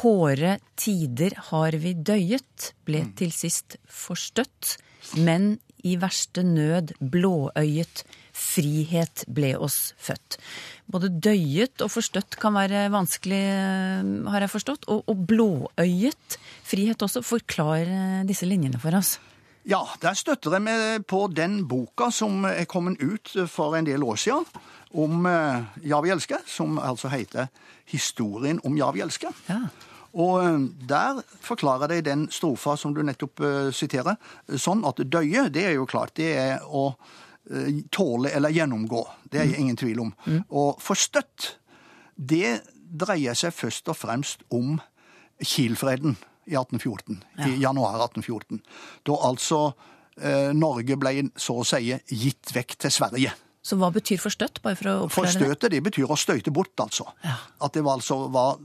Hårde 0.00 0.56
tider 0.80 1.36
har 1.50 1.76
vi 1.80 1.94
døyet, 1.94 2.72
ble 2.86 3.04
til 3.18 3.32
sist 3.34 3.76
forstøtt, 3.86 4.76
men 5.20 5.56
i 5.84 5.98
verste 6.00 6.42
nød 6.46 6.94
blåøyet, 7.12 8.02
frihet 8.34 9.26
ble 9.30 9.52
oss 9.60 9.92
født. 10.00 10.38
Både 10.90 11.12
døyet 11.12 11.84
og 11.84 11.92
forstøtt 11.92 12.38
kan 12.40 12.56
være 12.56 12.88
vanskelig, 12.92 13.42
har 14.32 14.46
jeg 14.46 14.52
forstått, 14.54 14.88
og, 14.90 15.04
og 15.06 15.26
blåøyet, 15.28 16.38
frihet 16.66 17.04
også. 17.04 17.22
Forklar 17.24 18.24
disse 18.26 18.48
linjene 18.48 18.80
for 18.82 18.96
oss. 18.98 19.18
Ja, 19.64 19.80
der 20.02 20.12
støtter 20.12 20.52
jeg 20.58 20.64
meg 20.66 21.06
på 21.08 21.22
den 21.32 21.62
boka 21.68 22.10
som 22.12 22.44
er 22.44 22.66
kommet 22.68 23.00
ut 23.00 23.30
for 23.48 23.76
en 23.78 23.86
del 23.88 24.04
år 24.04 24.18
siden 24.20 24.44
om 24.94 25.24
eh, 25.26 25.64
Ja, 25.88 26.00
vi 26.04 26.12
elsker, 26.12 26.44
som 26.46 26.78
altså 26.78 27.08
heter 27.08 27.48
Historien 27.88 28.60
om 28.64 28.76
Ja, 28.76 28.90
vi 28.92 29.00
elsker. 29.00 29.32
Ja. 29.48 29.62
Og 30.12 30.44
eh, 30.44 30.58
der 30.88 31.22
forklarer 31.40 31.94
de 31.94 32.02
den 32.04 32.26
strofa 32.30 32.76
som 32.76 32.92
du 32.94 33.00
nettopp 33.02 33.40
eh, 33.40 33.70
siterer, 33.72 34.20
sånn 34.52 34.84
at 34.84 35.00
døye, 35.00 35.48
det 35.48 35.64
er 35.64 35.78
jo 35.78 35.88
klart, 35.88 36.16
det 36.20 36.32
er 36.38 36.64
å 36.64 36.90
tåle 37.92 38.30
eller 38.32 38.54
gjennomgå. 38.56 39.02
Det 39.28 39.36
er 39.36 39.50
ingen 39.60 39.76
tvil 39.76 39.98
om. 40.00 40.12
Og 40.48 40.78
forstøtt, 40.80 41.58
det 42.16 42.62
dreier 42.72 43.36
seg 43.36 43.52
først 43.52 43.90
og 43.92 43.98
fremst 44.00 44.46
om 44.48 44.78
Kiel-freden 45.44 46.16
i 46.46 46.56
1814, 46.56 47.20
i 47.48 47.56
januar 47.62 47.98
1814. 48.08 48.60
Da 49.06 49.18
altså 49.28 49.60
eh, 50.20 50.50
Norge 50.56 50.98
ble 51.00 51.28
så 51.36 51.60
å 51.62 51.66
si 51.68 51.92
gitt 51.92 52.54
vekk 52.54 52.76
til 52.84 52.94
Sverige. 52.94 53.34
Så 53.64 53.78
hva 53.80 53.88
betyr 53.92 54.20
forstøtt, 54.20 54.60
bare 54.64 54.76
for 54.76 54.90
å 54.90 54.96
oppklare 55.06 55.30
det? 55.30 55.38
Forstøte, 55.38 55.70
det 55.72 55.80
betyr 55.86 56.10
å 56.12 56.18
støyte 56.20 56.52
bort, 56.52 56.74
altså. 56.84 57.06
At 57.24 57.72
det 57.72 57.84
var 57.86 57.96
altså 57.96 58.26
var 58.32 58.58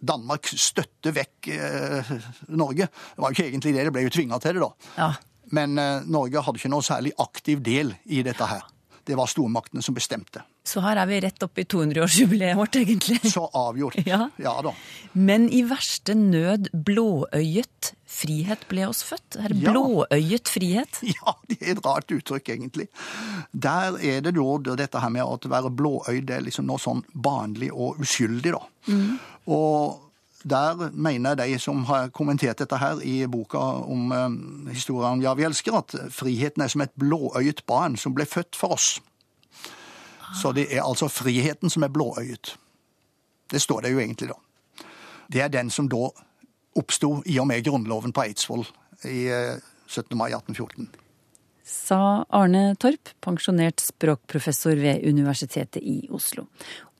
Danmark 0.00 0.48
støtte 0.50 1.12
vekk 1.14 1.50
eh, 1.54 2.14
Norge. 2.58 2.88
Det 2.88 3.22
var 3.22 3.30
jo 3.30 3.38
ikke 3.38 3.50
egentlig 3.50 3.74
det, 3.76 3.84
det 3.86 3.94
ble 3.94 4.06
jo 4.06 4.14
tvinga 4.14 4.40
til 4.42 4.58
det, 4.58 4.64
da. 4.64 4.90
Ja. 4.98 5.10
Men 5.54 5.78
eh, 5.78 6.08
Norge 6.10 6.42
hadde 6.42 6.58
ikke 6.58 6.72
noe 6.72 6.86
særlig 6.86 7.12
aktiv 7.22 7.62
del 7.64 7.94
i 8.10 8.24
dette 8.26 8.48
her. 8.50 8.66
Det 9.04 9.16
var 9.18 9.26
stormaktene 9.26 9.82
som 9.82 9.94
bestemte. 9.96 10.44
Så 10.64 10.78
her 10.84 11.00
er 11.02 11.08
vi 11.10 11.16
rett 11.24 11.42
oppe 11.42 11.64
i 11.64 11.66
200-årsjubileet 11.66 12.54
vårt, 12.58 12.76
egentlig. 12.78 13.18
Så 13.32 13.48
avgjort. 13.58 13.96
Ja. 14.06 14.28
ja 14.38 14.52
da. 14.62 14.72
Men 15.18 15.48
i 15.50 15.64
verste 15.66 16.14
nød 16.14 16.68
blåøyet 16.86 17.92
frihet 18.06 18.62
ble 18.70 18.86
oss 18.86 19.02
født. 19.08 19.40
Det 19.40 19.58
Ja. 19.58 19.72
blåøyet 19.72 20.48
frihet? 20.52 21.00
Ja, 21.16 21.34
det 21.50 21.58
er 21.60 21.72
et 21.74 21.82
rart 21.86 22.14
uttrykk, 22.14 22.52
egentlig. 22.54 22.86
Der 23.52 23.98
er 23.98 24.22
det 24.22 24.34
da 24.38 24.76
dette 24.78 25.02
her 25.02 25.10
med 25.10 25.26
å 25.26 25.38
være 25.50 25.70
blåøyd, 25.74 26.26
det 26.30 26.36
er 26.38 26.46
liksom 26.46 26.66
noe 26.70 26.78
sånn 26.78 27.02
barnlig 27.12 27.72
og 27.74 27.98
uskyldig, 28.02 28.54
da. 28.54 28.62
Og 29.50 30.11
der 30.44 30.90
mener 30.92 31.34
de 31.34 31.58
som 31.58 31.84
har 31.84 32.10
kommentert 32.14 32.58
dette 32.58 32.78
her 32.78 33.00
i 33.06 33.26
boka 33.30 33.58
om 33.58 34.12
eh, 34.12 34.72
historien 34.72 35.18
om 35.18 35.22
Ja, 35.22 35.34
vi 35.34 35.46
elsker, 35.46 35.78
at 35.78 35.94
friheten 36.10 36.62
er 36.62 36.72
som 36.72 36.84
et 36.84 36.94
blåøyet 36.98 37.64
barn 37.66 37.96
som 37.96 38.14
ble 38.14 38.26
født 38.26 38.56
for 38.58 38.76
oss. 38.76 39.00
Så 40.40 40.52
det 40.56 40.68
er 40.72 40.82
altså 40.82 41.08
friheten 41.12 41.70
som 41.70 41.84
er 41.84 41.92
blåøyet. 41.92 42.56
Det 43.52 43.60
står 43.60 43.84
det 43.84 43.92
jo 43.92 44.00
egentlig, 44.00 44.32
da. 44.32 44.86
Det 45.32 45.42
er 45.42 45.52
den 45.52 45.70
som 45.70 45.88
da 45.88 46.08
oppsto 46.76 47.18
i 47.28 47.38
og 47.40 47.46
med 47.50 47.64
Grunnloven 47.64 48.12
på 48.12 48.24
Eidsvoll 48.24 48.64
i 49.08 49.26
eh, 49.28 49.60
17. 49.86 50.16
mai 50.16 50.30
1814. 50.32 50.88
Sa 51.72 52.24
Arne 52.34 52.74
Torp, 52.80 53.12
pensjonert 53.22 53.80
språkprofessor 53.80 54.76
ved 54.80 55.04
Universitetet 55.06 55.82
i 55.82 56.08
Oslo. 56.10 56.48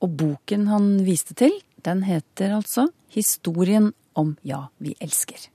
Og 0.01 0.15
boken 0.17 0.69
han 0.71 0.87
viste 1.05 1.35
til, 1.37 1.53
den 1.85 2.03
heter 2.07 2.55
altså 2.59 2.89
Historien 3.13 3.93
om 4.15 4.35
Ja, 4.43 4.67
vi 4.79 4.95
elsker. 5.01 5.49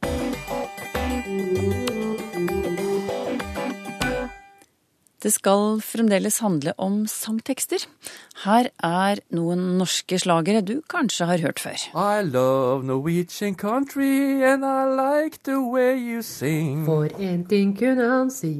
Det 5.18 5.32
skal 5.34 5.80
fremdeles 5.82 6.36
handle 6.38 6.72
om 6.78 7.00
sangtekster. 7.10 7.82
Her 8.44 8.68
er 8.86 9.18
noen 9.34 9.64
norske 9.80 10.14
slagere 10.22 10.60
du 10.62 10.76
kanskje 10.86 11.26
har 11.26 11.42
hørt 11.42 11.58
før. 11.58 11.74
I 11.98 12.22
love 12.22 12.86
Norwegian 12.86 13.56
country 13.58 14.44
and 14.46 14.62
I 14.62 14.86
like 14.94 15.42
the 15.42 15.58
way 15.58 15.98
you 15.98 16.22
sing. 16.22 16.84
For 16.86 17.10
en 17.18 17.42
ting 17.50 17.74
kunne 17.78 18.06
han 18.06 18.30
si, 18.30 18.52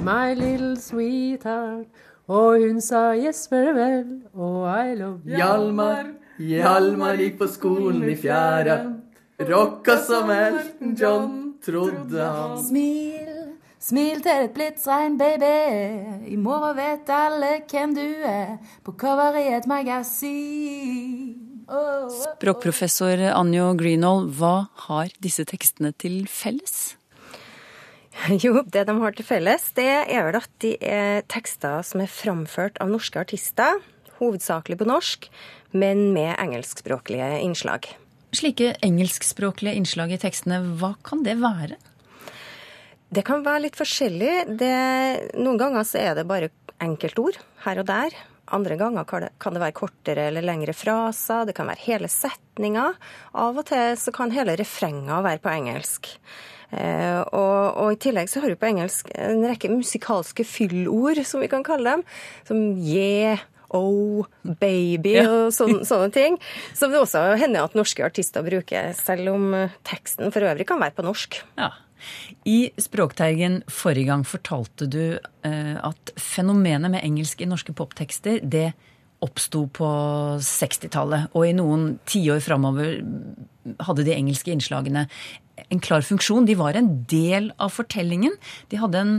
my 0.00 0.32
little 0.32 0.76
sweetheart. 0.80 1.86
Og 2.28 2.60
hun 2.64 2.80
sa 2.80 3.12
yes 3.16 3.46
very 3.52 3.72
well, 3.76 4.08
og 4.34 4.64
I 4.72 4.94
love. 4.96 5.20
Hjalmar, 5.28 6.08
Hjalmar 6.38 7.18
gikk 7.18 7.40
på 7.40 7.48
skolen 7.50 8.04
i 8.06 8.14
fjæra. 8.14 8.78
Rocka 9.42 9.96
som 10.06 10.30
Elton 10.30 10.94
John, 10.98 11.32
trodde 11.62 12.22
han. 12.22 12.54
Smil, 12.62 13.32
smil 13.82 14.22
til 14.22 14.44
et 14.44 14.54
blitsregn, 14.54 15.16
baby. 15.18 15.50
I 16.30 16.38
morgen 16.38 16.78
vet 16.78 17.10
alle 17.10 17.56
hvem 17.66 17.96
du 17.96 18.06
er. 18.22 18.54
På 18.86 18.94
cover 18.94 19.38
i 19.40 19.48
et 19.56 19.66
magasin. 19.66 21.34
Oh, 21.66 22.06
oh. 22.06 22.14
Språkprofessor 22.22 23.26
Anjo 23.32 23.72
Greenhold, 23.76 24.30
hva 24.38 24.68
har 24.86 25.10
disse 25.18 25.42
tekstene 25.42 25.90
til 25.98 26.22
felles? 26.30 26.94
Jo, 28.42 28.62
det 28.62 28.86
de 28.88 28.94
har 28.98 29.14
til 29.14 29.26
felles, 29.26 29.68
det 29.76 29.90
er 30.06 30.24
vel 30.26 30.38
at 30.40 30.50
de 30.62 30.72
er 30.82 31.22
tekster 31.30 31.84
som 31.86 32.02
er 32.02 32.10
framført 32.10 32.78
av 32.82 32.90
norske 32.90 33.20
artister, 33.20 33.78
hovedsakelig 34.18 34.78
på 34.80 34.88
norsk, 34.88 35.28
men 35.70 36.12
med 36.14 36.34
engelskspråklige 36.38 37.40
innslag. 37.44 37.90
Slike 38.36 38.74
engelskspråklige 38.84 39.74
innslag 39.78 40.12
i 40.12 40.20
tekstene, 40.20 40.60
hva 40.80 40.94
kan 41.04 41.24
det 41.24 41.38
være? 41.40 41.78
Det 43.08 43.24
kan 43.24 43.44
være 43.44 43.64
litt 43.64 43.78
forskjellig. 43.78 44.32
Det, 44.60 44.72
noen 45.40 45.60
ganger 45.60 45.86
så 45.88 46.00
er 46.02 46.18
det 46.18 46.26
bare 46.28 46.50
enkeltord 46.84 47.38
her 47.64 47.80
og 47.80 47.88
der. 47.88 48.16
Andre 48.52 48.76
ganger 48.80 49.04
kan 49.08 49.24
det, 49.24 49.32
kan 49.40 49.56
det 49.56 49.62
være 49.62 49.76
kortere 49.76 50.28
eller 50.28 50.44
lengre 50.44 50.74
fraser. 50.76 51.48
Det 51.48 51.56
kan 51.56 51.68
være 51.68 51.84
hele 51.86 52.08
setninger. 52.12 52.96
Av 53.32 53.56
og 53.60 53.66
til 53.68 53.96
så 54.00 54.12
kan 54.14 54.32
hele 54.32 54.56
refrenget 54.60 55.24
være 55.24 55.42
på 55.44 55.52
engelsk. 55.52 56.12
Eh, 56.68 57.20
og, 57.32 57.76
og, 57.80 57.94
i 57.94 58.00
tillegg 58.00 58.28
så 58.28 58.42
har 58.44 58.52
du 58.52 58.60
på 58.60 58.68
engelsk 58.68 59.08
en 59.16 59.44
rekke 59.48 59.70
musikalske 59.72 60.44
fyllord, 60.44 61.20
som 61.24 61.40
vi 61.40 61.48
kan 61.48 61.64
kalle 61.64 61.96
dem. 61.96 62.04
Som 62.48 62.60
yeah, 62.76 63.40
oh, 63.74 64.28
baby 64.60 65.16
og 65.24 65.52
sånne, 65.54 65.84
sånne 65.90 66.12
ting. 66.14 66.38
Som 66.78 66.94
det 66.94 67.02
også 67.02 67.24
hender 67.40 67.66
at 67.66 67.76
norske 67.78 68.04
artister 68.06 68.46
bruker, 68.46 68.92
selv 68.98 69.34
om 69.34 69.52
eh, 69.56 69.76
teksten 69.88 70.34
for 70.34 70.46
øvrig 70.48 70.68
kan 70.68 70.80
være 70.82 70.96
på 70.98 71.06
norsk. 71.06 71.40
Ja. 71.60 71.72
I 72.46 72.70
Språkteigen 72.78 73.62
forrige 73.66 74.12
gang 74.12 74.22
fortalte 74.26 74.86
du 74.86 75.02
eh, 75.18 75.74
at 75.82 76.12
fenomenet 76.20 76.92
med 76.94 77.02
engelsk 77.02 77.42
i 77.42 77.50
norske 77.50 77.74
poptekster, 77.76 78.38
det 78.42 78.70
oppsto 79.24 79.64
på 79.74 79.88
60-tallet. 80.46 81.32
Og 81.34 81.48
i 81.48 81.56
noen 81.56 81.96
tiår 82.06 82.42
framover 82.44 83.00
hadde 83.82 84.06
de 84.06 84.14
engelske 84.14 84.52
innslagene 84.54 85.08
en 85.66 85.82
klar 85.82 86.04
funksjon. 86.06 86.46
De 86.46 86.54
var 86.58 86.78
en 86.78 86.90
del 87.10 87.50
av 87.58 87.74
fortellingen. 87.74 88.36
De 88.70 88.78
hadde 88.78 89.02
en 89.02 89.14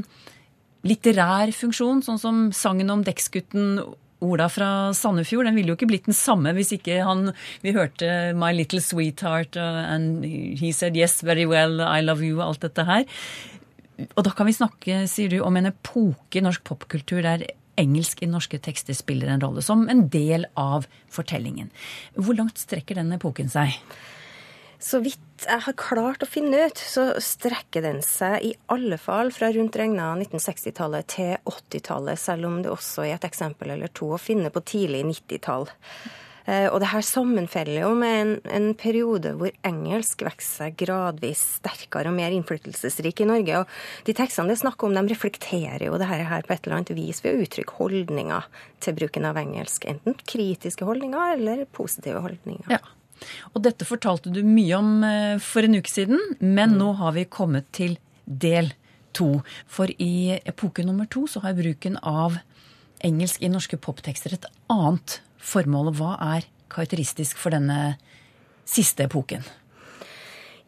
litterær 0.88 1.52
funksjon, 1.52 2.04
sånn 2.06 2.22
som 2.22 2.44
sangen 2.56 2.92
om 2.94 3.04
dekksgutten 3.04 3.82
Ola 4.26 4.50
fra 4.52 4.70
Sandefjord. 4.96 5.48
Den 5.48 5.56
ville 5.60 5.72
jo 5.72 5.78
ikke 5.78 5.90
blitt 5.90 6.10
den 6.10 6.18
samme 6.18 6.54
hvis 6.58 6.74
ikke 6.76 7.00
han, 7.08 7.32
vi 7.64 7.76
hørte 7.76 8.34
My 8.38 8.52
Little 8.56 8.82
Sweetheart 8.84 9.60
uh, 9.60 9.86
and 9.94 10.26
He 10.26 10.74
Said 10.76 10.98
Yes 11.00 11.22
Very 11.24 11.48
Well, 11.50 11.80
I 11.84 12.04
Love 12.04 12.26
You 12.26 12.40
og 12.42 12.50
alt 12.50 12.68
dette 12.68 12.88
her. 12.90 13.08
Og 14.16 14.24
da 14.24 14.34
kan 14.36 14.48
vi 14.48 14.56
snakke, 14.56 15.02
sier 15.12 15.32
du, 15.32 15.40
om 15.44 15.58
en 15.60 15.72
epoke 15.72 16.40
i 16.40 16.44
norsk 16.44 16.64
popkultur 16.68 17.24
der 17.26 17.48
engelsk 17.80 18.24
i 18.24 18.30
norske 18.30 18.60
tekster 18.64 18.96
spiller 18.98 19.32
en 19.32 19.44
rolle, 19.44 19.64
som 19.64 19.88
en 19.92 20.06
del 20.12 20.46
av 20.60 20.88
fortellingen. 21.12 21.72
Hvor 22.20 22.36
langt 22.36 22.60
strekker 22.60 23.00
den 23.00 23.16
epoken 23.16 23.52
seg? 23.52 23.76
Så 24.80 25.02
vidt 25.04 25.44
jeg 25.44 25.64
har 25.66 25.76
klart 25.80 26.24
å 26.24 26.28
finne 26.28 26.66
ut, 26.68 26.80
så 26.80 27.10
strekker 27.24 27.84
den 27.84 28.00
seg 28.04 28.44
i 28.48 28.54
alle 28.72 28.98
fall 29.00 29.32
fra 29.36 29.52
rundt 29.56 29.76
regna 29.80 30.14
1960-tallet 30.20 31.10
til 31.16 31.36
80-tallet, 31.48 32.20
selv 32.20 32.48
om 32.48 32.62
det 32.64 32.72
også 32.72 33.06
er 33.06 33.18
et 33.18 33.28
eksempel 33.28 33.76
eller 33.76 33.92
to 33.96 34.14
å 34.16 34.20
finne 34.22 34.52
på 34.52 34.64
tidlig 34.68 35.06
90-tall. 35.08 35.68
Eh, 36.50 36.68
Og 36.72 36.80
det 36.82 36.90
her 36.92 37.04
sammenfeller 37.06 37.84
jo 37.84 37.92
med 38.00 38.20
en, 38.22 38.32
en 38.56 38.70
periode 38.80 39.34
hvor 39.40 39.52
engelsk 39.68 40.24
vokser 40.28 40.70
seg 40.70 40.78
gradvis 40.80 41.42
sterkere 41.60 42.12
og 42.12 42.18
mer 42.18 42.36
innflytelsesrik 42.36 43.24
i 43.24 43.30
Norge. 43.30 43.64
Og 43.64 44.08
de 44.08 44.16
tekstene 44.18 44.52
det 44.52 44.58
er 44.58 44.64
snakk 44.64 44.84
om, 44.88 44.96
de 44.96 45.04
reflekterer 45.12 45.88
jo 45.90 46.00
det 46.00 46.08
her 46.10 46.24
her 46.30 46.48
på 46.48 46.56
et 46.56 46.64
eller 46.64 46.80
annet 46.80 46.96
vis 46.98 47.20
ved 47.26 47.36
å 47.36 47.44
uttrykke 47.46 47.80
holdninger 47.82 48.48
til 48.84 48.96
bruken 48.96 49.28
av 49.30 49.40
engelsk. 49.44 49.88
Enten 49.92 50.18
kritiske 50.24 50.88
holdninger 50.88 51.36
eller 51.36 51.68
positive 51.76 52.24
holdninger. 52.26 52.72
Ja. 52.80 52.82
Og 53.54 53.64
dette 53.66 53.88
fortalte 53.88 54.32
du 54.34 54.42
mye 54.46 54.76
om 54.78 54.92
eh, 55.06 55.38
for 55.44 55.66
en 55.66 55.80
uke 55.80 55.92
siden, 55.92 56.20
men 56.40 56.78
nå 56.80 56.94
har 57.00 57.16
vi 57.18 57.28
kommet 57.30 57.70
til 57.76 57.98
del 58.26 58.72
to. 59.18 59.40
For 59.68 59.92
i 59.98 60.40
epoke 60.40 60.86
nummer 60.86 61.10
to 61.10 61.26
så 61.30 61.44
har 61.46 61.58
bruken 61.58 61.98
av 62.04 62.40
engelsk 63.06 63.44
i 63.44 63.52
norske 63.52 63.80
poptekster 63.80 64.36
et 64.36 64.50
annet 64.72 65.20
formål. 65.40 65.94
Hva 65.98 66.16
er 66.36 66.48
karakteristisk 66.72 67.40
for 67.40 67.56
denne 67.56 67.98
siste 68.70 69.08
epoken? 69.08 69.46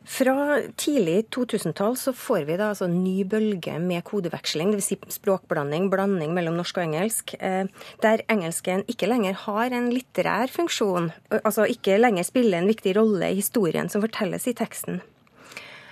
Fra 0.01 0.33
tidlig 0.81 1.27
2000-tall 1.29 1.93
så 1.99 2.11
får 2.17 2.47
vi 2.47 2.55
da 2.57 2.71
altså 2.71 2.87
en 2.87 3.03
ny 3.03 3.21
bølge 3.29 3.75
med 3.79 4.01
kodeveksling, 4.07 4.71
dvs. 4.73 4.87
Si 4.89 4.97
språkblanding, 5.13 5.91
blanding 5.93 6.33
mellom 6.33 6.57
norsk 6.57 6.79
og 6.79 6.87
engelsk, 6.87 7.35
eh, 7.37 7.69
der 8.01 8.25
engelsken 8.31 8.81
ikke 8.89 9.09
lenger 9.11 9.37
har 9.45 9.69
en 9.69 9.91
litterær 9.93 10.49
funksjon, 10.49 11.11
altså 11.43 11.69
ikke 11.69 11.99
lenger 12.01 12.25
spiller 12.25 12.59
en 12.59 12.71
viktig 12.71 12.95
rolle 12.97 13.29
i 13.29 13.37
historien 13.37 13.93
som 13.93 14.01
fortelles 14.01 14.49
i 14.49 14.57
teksten. 14.57 15.03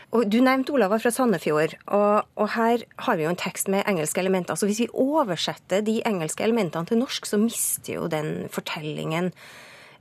Og 0.10 0.26
Du 0.26 0.40
nevnte 0.42 0.74
Olav 0.74 0.90
var 0.90 1.02
fra 1.04 1.12
Sandefjord, 1.14 1.76
og, 1.86 2.26
og, 2.34 2.48
her 2.56 2.82
har 3.06 3.18
vi 3.18 3.28
jo 3.28 3.30
en 3.30 3.38
tekst 3.38 3.70
med 3.70 3.86
engelske 3.86 4.24
elementer. 4.24 4.58
Så 4.58 4.66
hvis 4.66 4.82
vi 4.82 4.90
oversetter 4.90 5.86
de 5.86 6.00
engelske 6.02 6.44
elementene 6.44 6.90
til 6.90 6.98
norsk, 6.98 7.30
så 7.30 7.38
mister 7.38 8.00
jo 8.00 8.08
den 8.10 8.50
fortellingen 8.50 9.30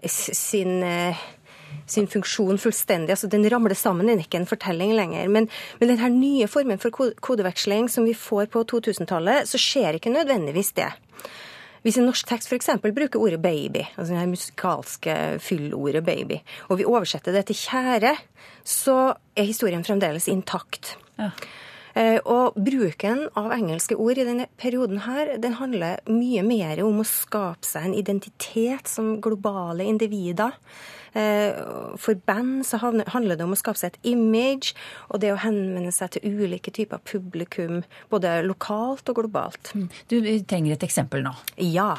sin 0.08 0.82
eh, 0.86 1.18
sin 1.88 2.08
funksjon 2.10 2.60
fullstendig. 2.60 3.10
altså 3.14 3.30
Den 3.30 3.46
ramler 3.50 3.74
sammen, 3.74 4.06
den 4.06 4.18
er 4.18 4.26
ikke 4.26 4.40
en 4.42 4.48
fortelling 4.48 4.94
lenger. 4.96 5.28
Men 5.28 5.48
med 5.80 5.88
denne 5.88 6.10
nye 6.14 6.48
formen 6.50 6.80
for 6.80 6.90
kodeveksling 6.92 7.88
som 7.88 8.06
vi 8.08 8.14
får 8.14 8.50
på 8.52 8.64
2000-tallet, 8.64 9.48
så 9.48 9.60
skjer 9.60 9.98
ikke 9.98 10.12
nødvendigvis 10.12 10.72
det. 10.76 10.90
Hvis 11.86 11.96
en 12.00 12.08
norsk 12.08 12.26
tekst 12.26 12.50
f.eks. 12.50 12.70
bruker 12.82 13.20
ordet 13.20 13.40
baby, 13.42 13.84
altså 13.96 14.14
det 14.14 14.28
musikalske 14.28 15.14
fyllordet 15.40 16.04
baby, 16.04 16.40
og 16.68 16.80
vi 16.80 16.88
oversetter 16.88 17.32
det 17.32 17.46
til 17.48 17.56
kjære, 17.56 18.16
så 18.64 19.14
er 19.36 19.48
historien 19.48 19.84
fremdeles 19.86 20.28
intakt. 20.28 20.96
Ja. 21.18 21.30
Eh, 21.98 22.18
og 22.30 22.54
bruken 22.54 23.24
av 23.38 23.50
engelske 23.56 23.96
ord 23.98 24.20
i 24.20 24.26
denne 24.26 24.46
perioden 24.60 25.02
her, 25.08 25.34
den 25.42 25.56
handler 25.58 26.04
mye 26.10 26.44
mer 26.46 26.82
om 26.84 27.00
å 27.02 27.08
skape 27.08 27.66
seg 27.66 27.88
en 27.88 27.98
identitet 27.98 28.90
som 28.90 29.16
globale 29.24 29.86
individer. 29.88 30.54
Eh, 31.18 31.56
for 31.98 32.18
band 32.28 32.66
så 32.68 32.78
handler 32.78 33.38
det 33.38 33.46
om 33.46 33.54
å 33.56 33.58
skape 33.58 33.80
seg 33.80 33.96
et 33.96 34.10
image, 34.12 34.74
og 35.08 35.22
det 35.24 35.32
å 35.34 35.40
henvende 35.42 35.90
seg 35.94 36.14
til 36.14 36.38
ulike 36.38 36.70
typer 36.74 37.02
publikum, 37.08 37.80
både 38.12 38.38
lokalt 38.46 39.08
og 39.10 39.22
globalt. 39.22 39.72
Mm. 39.74 39.88
Du 40.12 40.18
trenger 40.20 40.76
et 40.76 40.86
eksempel 40.86 41.24
nå. 41.26 41.34
Ja. 41.64 41.94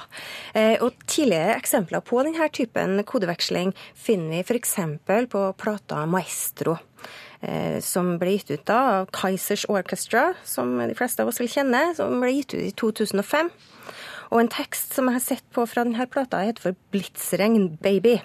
Eh, 0.53 0.77
og 0.79 0.95
tidligere 1.09 1.57
eksempler 1.57 2.05
på 2.05 2.21
denne 2.23 2.51
typen 2.55 3.01
kodeveksling 3.03 3.73
finner 3.97 4.39
vi 4.39 4.59
f.eks. 4.59 4.77
på 5.33 5.47
plata 5.59 6.05
Maestro 6.07 6.79
som 7.85 8.17
ble 8.19 8.33
gitt 8.35 8.49
ut 8.51 8.65
da 8.67 8.79
av 8.97 9.11
Kaizers 9.15 9.65
Orchestra, 9.71 10.33
som 10.43 10.73
de 10.81 10.95
fleste 10.97 11.23
av 11.23 11.31
oss 11.31 11.39
vil 11.39 11.47
kjenne, 11.47 11.93
som 11.95 12.19
ble 12.19 12.33
gitt 12.35 12.55
ut 12.57 12.65
i 12.65 12.73
2005. 12.75 13.51
Og 14.29 14.41
en 14.41 14.51
tekst 14.51 14.93
som 14.97 15.07
jeg 15.09 15.17
har 15.17 15.23
sett 15.23 15.45
på 15.55 15.63
fra 15.69 15.85
denne 15.87 16.05
plata, 16.11 16.43
heter 16.43 16.61
for 16.61 16.75
'Blitsregn 16.91 17.77
Baby'. 17.81 18.19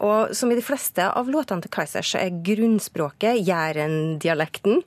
Og 0.00 0.32
som 0.36 0.50
i 0.50 0.56
de 0.56 0.64
fleste 0.64 1.04
av 1.04 1.28
låtene 1.28 1.64
til 1.64 1.72
Kaiser, 1.74 2.04
så 2.06 2.22
er 2.22 2.38
grunnspråket 2.44 3.42
Jæren-dialekten. 3.44 4.80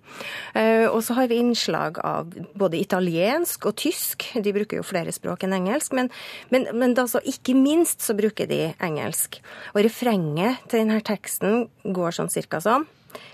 og 0.89 0.99
så 1.05 1.13
har 1.13 1.27
vi 1.29 1.37
innslag 1.41 1.99
av 2.01 2.33
både 2.57 2.79
italiensk 2.79 3.67
og 3.69 3.77
tysk. 3.77 4.25
De 4.33 4.53
bruker 4.55 4.81
jo 4.81 4.87
flere 4.87 5.13
språk 5.13 5.45
enn 5.45 5.53
engelsk. 5.53 5.93
Men, 5.93 6.09
men, 6.49 6.65
men 6.73 6.97
altså, 6.97 7.21
ikke 7.21 7.53
minst 7.53 8.01
så 8.01 8.17
bruker 8.17 8.49
de 8.49 8.73
engelsk. 8.81 9.39
Og 9.75 9.83
refrenget 9.85 10.65
til 10.67 10.81
denne 10.81 11.01
teksten 11.05 11.67
går 11.83 12.17
sånn 12.17 12.33
cirka 12.33 12.61
sånn. 12.63 12.87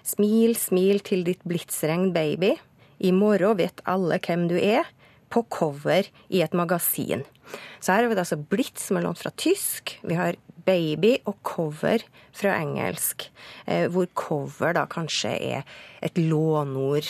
Smil, 0.04 0.58
smil 0.60 1.00
til 1.06 1.24
ditt 1.28 1.44
blitsregn, 1.48 2.12
baby. 2.16 2.58
I 3.00 3.14
morgen 3.16 3.60
vet 3.60 3.84
alle 3.88 4.20
hvem 4.20 4.50
du 4.52 4.58
er. 4.60 4.88
På 5.30 5.44
cover 5.46 6.08
i 6.34 6.40
et 6.42 6.56
magasin. 6.58 7.22
Så 7.78 7.94
her 7.94 8.02
har 8.02 8.10
vi 8.10 8.16
det 8.18 8.24
altså 8.24 8.40
Blitz, 8.50 8.88
som 8.88 8.98
er 8.98 9.06
lånt 9.06 9.20
fra 9.22 9.30
tysk. 9.38 9.94
Vi 10.02 10.18
har 10.18 10.40
baby 10.70 11.18
og 11.26 11.40
cover 11.46 12.06
fra 12.36 12.56
engelsk, 12.62 13.26
eh, 13.66 13.88
hvor 13.92 14.08
cover 14.18 14.76
da 14.78 14.86
kanskje 14.90 15.32
er 15.34 15.66
et 16.06 16.16
lånord 16.22 17.10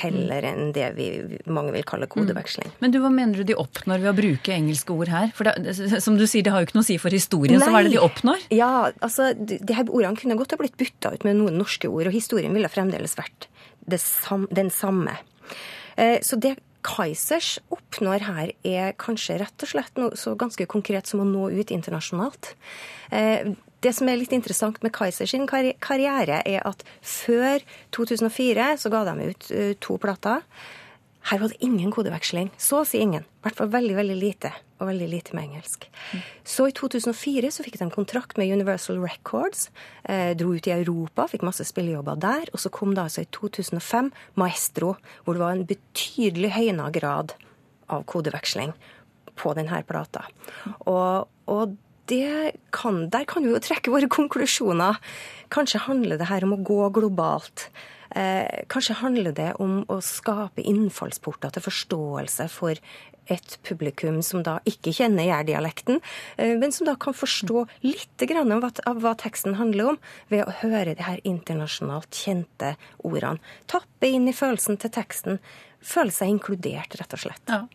heller 0.00 0.46
enn 0.48 0.70
det 0.72 0.86
vi 0.96 1.08
mange 1.52 1.74
vil 1.74 1.84
kalle 1.88 2.08
kodeveksling. 2.10 2.70
Mm. 2.70 2.78
Men 2.84 2.94
du, 2.94 3.00
hva 3.02 3.10
mener 3.12 3.42
du 3.42 3.48
de 3.50 3.58
oppnår 3.58 4.00
ved 4.04 4.12
å 4.12 4.16
bruke 4.16 4.54
engelske 4.54 4.94
ord 4.94 5.12
her? 5.12 5.32
For 5.36 5.48
det, 5.48 5.76
som 6.04 6.16
du 6.20 6.24
sier, 6.24 6.46
det 6.46 6.54
har 6.54 6.62
jo 6.62 6.70
ikke 6.70 6.78
noe 6.78 6.86
å 6.86 6.90
si 6.92 6.98
for 7.02 7.14
historien, 7.14 7.58
Nei. 7.58 7.66
så 7.66 7.74
hva 7.74 7.82
er 7.82 7.90
det 7.90 7.96
de 7.96 8.02
oppnår? 8.06 8.48
Ja, 8.54 8.72
altså, 9.04 9.32
de 9.36 9.76
her 9.76 9.88
ordene 9.90 10.16
kunne 10.18 10.38
godt 10.40 10.56
ha 10.56 10.60
blitt 10.62 10.78
bytta 10.80 11.12
ut 11.16 11.28
med 11.28 11.40
noen 11.40 11.60
norske 11.60 11.90
ord, 11.90 12.08
og 12.08 12.16
historien 12.16 12.54
ville 12.56 12.72
fremdeles 12.72 13.18
vært 13.18 13.50
sam, 14.00 14.46
den 14.54 14.70
samme. 14.72 15.18
Eh, 16.00 16.20
så 16.24 16.38
det 16.40 16.56
Kaizers 16.82 17.56
oppnår 17.72 18.24
her, 18.26 18.52
er 18.66 18.96
kanskje 18.98 19.38
rett 19.42 19.64
og 19.64 19.70
slett 19.70 20.00
noe 20.00 20.18
så 20.18 20.34
ganske 20.38 20.66
konkret 20.70 21.10
som 21.10 21.22
å 21.22 21.28
nå 21.28 21.48
ut 21.54 21.70
internasjonalt. 21.74 22.54
Eh, 23.14 23.52
det 23.82 23.92
som 23.96 24.08
er 24.08 24.18
litt 24.20 24.34
interessant 24.34 24.78
med 24.82 24.94
Kaizers 24.94 25.34
karriere, 25.82 26.42
er 26.46 26.62
at 26.66 26.84
før 27.00 27.62
2004 27.94 28.68
så 28.82 28.92
ga 28.92 29.04
de 29.08 29.30
ut 29.32 29.50
eh, 29.50 29.74
to 29.82 29.98
plater. 30.02 30.42
Her 31.30 31.38
var 31.38 31.52
det 31.52 31.62
ingen 31.64 31.92
kodeveksling. 31.94 32.50
Så 32.58 32.82
å 32.82 32.86
si 32.88 32.98
ingen. 33.02 33.22
I 33.22 33.46
hvert 33.46 33.58
fall 33.60 33.70
veldig, 33.72 33.94
veldig 33.98 34.16
lite. 34.18 34.52
Og 34.82 34.88
veldig 34.88 35.08
lite 35.12 35.36
med 35.36 35.50
engelsk. 35.50 35.86
Mm. 36.10 36.24
Så 36.54 36.66
i 36.68 36.74
2004 36.74 37.52
så 37.54 37.66
fikk 37.66 37.78
de 37.78 37.88
kontrakt 37.94 38.40
med 38.40 38.50
Universal 38.50 38.98
Records. 39.02 39.68
Eh, 40.04 40.32
dro 40.38 40.56
ut 40.56 40.66
i 40.66 40.74
Europa, 40.74 41.28
fikk 41.30 41.46
masse 41.46 41.66
spillejobber 41.68 42.18
der. 42.22 42.50
Og 42.50 42.64
så 42.64 42.72
kom 42.74 42.96
det 42.96 43.04
altså 43.04 43.22
i 43.22 43.30
2005 43.30 44.10
Maestro, 44.40 44.96
hvor 45.22 45.38
det 45.38 45.44
var 45.44 45.54
en 45.54 45.68
betydelig 45.68 46.52
høyna 46.56 46.90
grad 46.94 47.36
av 47.92 48.04
kodeveksling 48.10 48.74
på 49.38 49.54
denne 49.56 49.78
plata. 49.86 50.26
Og, 50.90 51.30
og 51.50 51.78
kan, 52.70 53.08
der 53.08 53.24
kan 53.24 53.44
vi 53.44 53.52
jo 53.54 53.60
trekke 53.62 53.92
våre 53.92 54.08
konklusjoner. 54.10 54.98
Kanskje 55.52 55.86
handler 55.86 56.18
det 56.18 56.28
her 56.28 56.44
om 56.44 56.56
å 56.56 56.62
gå 56.62 56.90
globalt. 56.98 57.70
Eh, 58.14 58.64
kanskje 58.68 58.98
handler 59.00 59.32
det 59.36 59.48
om 59.62 59.82
å 59.88 60.00
skape 60.04 60.64
innfallsporter 60.68 61.54
til 61.54 61.64
forståelse 61.64 62.48
for 62.52 62.76
et 63.30 63.58
publikum 63.62 64.18
som 64.26 64.42
da 64.44 64.58
ikke 64.68 64.92
kjenner 64.96 65.28
jærdialekten, 65.28 66.00
eh, 66.36 66.54
men 66.58 66.72
som 66.74 66.86
da 66.88 66.96
kan 66.96 67.14
forstå 67.14 67.66
litt 67.86 68.24
av 68.28 68.60
hva, 68.60 68.72
av 68.86 69.02
hva 69.02 69.14
teksten 69.16 69.56
handler 69.56 69.94
om, 69.94 69.98
ved 70.28 70.44
å 70.44 70.56
høre 70.62 70.96
de 70.96 71.02
her 71.06 71.20
internasjonalt 71.24 72.10
kjente 72.10 72.76
ordene. 73.04 73.38
Tappe 73.66 74.10
inn 74.10 74.28
i 74.28 74.36
følelsen 74.36 74.78
til 74.78 74.90
teksten. 74.90 75.38
Føle 75.82 76.10
seg 76.10 76.28
inkludert, 76.28 76.98
rett 76.98 77.14
og 77.14 77.18
slett. 77.24 77.46
Ja. 77.48 77.66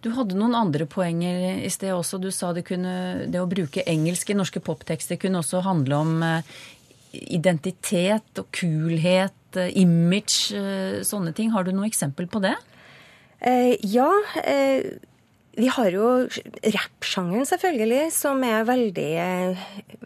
Du 0.00 0.10
hadde 0.16 0.36
noen 0.38 0.56
andre 0.56 0.86
poenger 0.88 1.60
i 1.60 1.70
sted 1.72 1.92
også. 1.92 2.20
Du 2.20 2.30
sa 2.32 2.52
det, 2.56 2.64
kunne, 2.68 3.26
det 3.28 3.42
å 3.42 3.48
bruke 3.50 3.84
engelsk 3.86 4.30
i 4.32 4.38
norske 4.38 4.62
poptekster 4.64 5.20
kunne 5.20 5.42
også 5.42 5.60
handle 5.66 6.00
om 6.00 6.22
eh, 6.24 6.56
identitet 7.26 8.40
og 8.42 8.50
kulhet 8.54 9.34
Eh, 9.56 9.72
image, 9.80 10.52
eh, 10.54 11.02
sånne 11.06 11.34
ting. 11.34 11.50
Har 11.54 11.64
du 11.64 11.72
noe 11.72 11.88
eksempel 11.88 12.28
på 12.28 12.42
det? 12.44 12.54
Eh, 13.40 13.76
ja. 13.82 14.10
Eh, 14.44 14.98
vi 15.56 15.68
har 15.72 15.88
jo 15.88 16.28
rappsjangeren, 16.60 17.46
selvfølgelig, 17.48 18.12
som 18.12 18.42
er 18.44 18.66
veldig, 18.68 19.56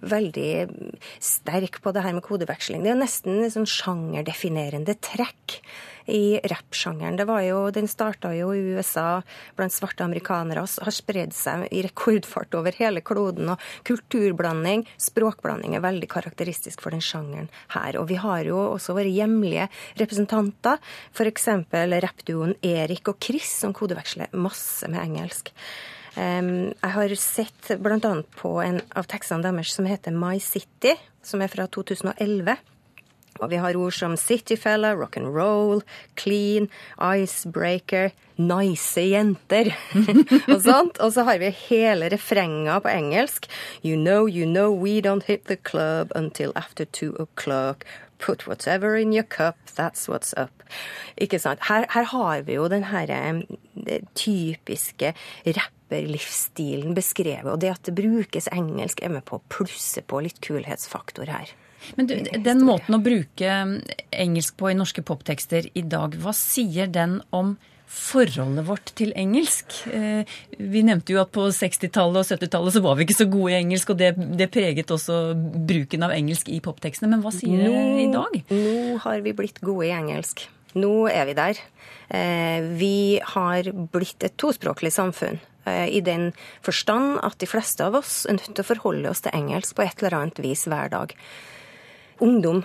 veldig 0.07 0.53
sterk 1.19 1.81
på 1.83 1.93
det 1.93 2.05
her 2.05 2.15
med 2.15 2.23
kodeveksling. 2.23 2.85
Det 2.85 2.93
er 2.93 2.95
jo 2.95 3.03
nesten 3.03 3.43
en 3.43 3.51
sånn 3.51 3.67
sjangerdefinerende 3.67 4.95
trekk 5.03 5.59
i 6.11 6.41
rappsjangeren. 6.51 7.17
Det 7.17 7.27
Den 7.75 7.89
starta 7.89 8.35
jo 8.35 8.53
i 8.53 8.75
USA 8.75 9.23
blant 9.57 9.73
svarte 9.73 10.05
amerikanere 10.05 10.63
og 10.63 10.69
har 10.83 10.95
spredd 10.95 11.33
seg 11.33 11.69
i 11.71 11.83
rekordfart 11.87 12.55
over 12.55 12.73
hele 12.77 13.01
kloden. 13.01 13.49
og 13.49 13.61
Kulturblanding, 13.85 14.87
språkblanding 14.99 15.77
er 15.77 15.85
veldig 15.87 16.09
karakteristisk 16.09 16.81
for 16.81 16.91
den 16.91 17.01
sjangeren 17.01 17.49
her. 17.75 17.99
Og 18.01 18.09
vi 18.09 18.17
har 18.17 18.45
jo 18.45 18.59
også 18.75 18.95
våre 18.95 19.09
hjemlige 19.09 19.69
representanter, 19.97 20.79
f.eks. 21.15 21.49
rappduoen 22.07 22.57
Erik 22.63 23.09
og 23.09 23.23
Chris, 23.23 23.49
som 23.63 23.73
kodeveksler 23.73 24.33
masse 24.33 24.89
med 24.91 25.03
engelsk. 25.03 25.55
Um, 26.17 26.73
jeg 26.75 26.91
har 26.91 27.15
sett 27.15 27.71
bl.a. 27.79 28.15
på 28.37 28.57
en 28.65 28.81
av 28.99 29.07
tekstene 29.07 29.47
deres 29.47 29.71
som 29.77 29.87
heter 29.87 30.15
My 30.15 30.41
City, 30.43 30.97
som 31.23 31.43
er 31.45 31.53
fra 31.53 31.69
2011. 31.71 32.57
Og 33.41 33.51
vi 33.53 33.61
har 33.61 33.77
ord 33.77 33.95
som 33.97 34.17
cityfella, 34.21 34.93
rock'n'roll, 34.99 35.83
clean, 36.21 36.69
icebreaker, 37.01 38.13
nice 38.41 39.01
jenter 39.01 39.73
og 40.53 40.61
sånt. 40.65 41.01
Og 41.01 41.15
så 41.15 41.25
har 41.29 41.41
vi 41.43 41.53
hele 41.69 42.11
refrenget 42.13 42.85
på 42.85 42.93
engelsk. 42.93 43.49
You 43.85 43.97
know, 43.97 44.29
you 44.29 44.47
know, 44.47 44.71
we 44.71 45.01
don't 45.01 45.27
hit 45.27 45.47
the 45.47 45.57
club 45.57 46.13
until 46.15 46.53
after 46.57 46.85
two 46.85 47.15
o'clock. 47.19 47.85
Put 48.21 48.47
whatever 48.47 48.97
in 48.97 49.15
your 49.15 49.25
cup, 49.25 49.57
that's 49.77 50.07
what's 50.07 50.35
up. 50.37 50.53
Ikke 51.17 51.39
sant? 51.41 51.63
Her, 51.71 51.87
her 51.89 52.05
har 52.05 52.43
vi 52.45 52.59
jo 52.59 52.69
den 52.69 52.85
her 52.85 53.09
eh, 53.09 54.03
typiske 54.15 55.15
rapperlivsstilen 55.47 56.93
beskrevet. 56.95 57.49
Og 57.49 57.61
det 57.63 57.73
at 57.73 57.89
det 57.89 57.97
brukes 57.97 58.51
engelsk, 58.53 59.01
er 59.01 59.15
med 59.17 59.25
på 59.25 59.41
å 59.41 59.45
plusse 59.49 60.05
på 60.05 60.21
litt 60.21 60.43
kulhetsfaktor 60.45 61.33
her. 61.33 61.55
Men 61.97 62.07
du, 62.11 62.15
den 62.45 62.63
måten 62.67 62.95
å 62.97 63.03
bruke 63.03 63.55
engelsk 64.13 64.57
på 64.61 64.71
i 64.71 64.77
norske 64.79 65.03
poptekster 65.07 65.71
i 65.75 65.83
dag, 65.83 66.15
hva 66.21 66.33
sier 66.37 66.87
den 66.93 67.21
om 67.35 67.57
forholdet 67.91 68.63
vårt 68.69 68.93
til 68.95 69.11
engelsk. 69.19 69.81
Eh, 69.91 70.23
Vi 70.59 70.83
nevnte 70.87 71.11
jo 71.17 71.19
at 71.25 71.33
på 71.35 71.49
60-tallet 71.51 72.21
og 72.23 72.29
70-tallet 72.39 72.77
så 72.77 72.83
var 72.85 72.95
vi 72.95 73.07
ikke 73.09 73.17
så 73.19 73.27
gode 73.33 73.51
i 73.51 73.59
engelsk, 73.59 73.91
og 73.91 73.99
det, 73.99 74.13
det 74.39 74.47
preget 74.55 74.93
også 74.95 75.17
bruken 75.67 76.07
av 76.07 76.15
engelsk 76.15 76.49
i 76.55 76.61
poptekstene. 76.63 77.11
Men 77.17 77.25
hva 77.25 77.33
sier 77.35 77.65
dere 77.65 77.99
i 78.05 78.07
dag? 78.15 78.39
Nå 78.55 78.97
har 79.03 79.25
vi 79.27 79.35
blitt 79.35 79.59
gode 79.65 79.89
i 79.89 79.95
engelsk. 79.97 80.45
Nå 80.79 80.93
er 81.11 81.27
vi 81.27 81.35
der. 81.35 81.59
Eh, 82.15 82.71
Vi 82.79 82.95
har 83.35 83.73
blitt 83.91 84.23
et 84.23 84.37
tospråklig 84.39 84.93
samfunn. 84.95 85.41
eh, 85.67 85.89
I 85.91 86.01
den 86.01 86.31
forstand 86.63 87.19
at 87.27 87.39
de 87.43 87.47
fleste 87.51 87.83
av 87.91 87.99
oss 87.99 88.23
er 88.31 88.39
nødt 88.39 88.55
til 88.55 88.63
å 88.63 88.71
forholde 88.71 89.11
oss 89.11 89.21
til 89.27 89.35
engelsk 89.35 89.75
på 89.75 89.83
et 89.83 89.99
eller 89.99 90.21
annet 90.21 90.39
vis 90.47 90.63
hver 90.71 90.95
dag. 90.95 91.17
Ungdom 92.21 92.65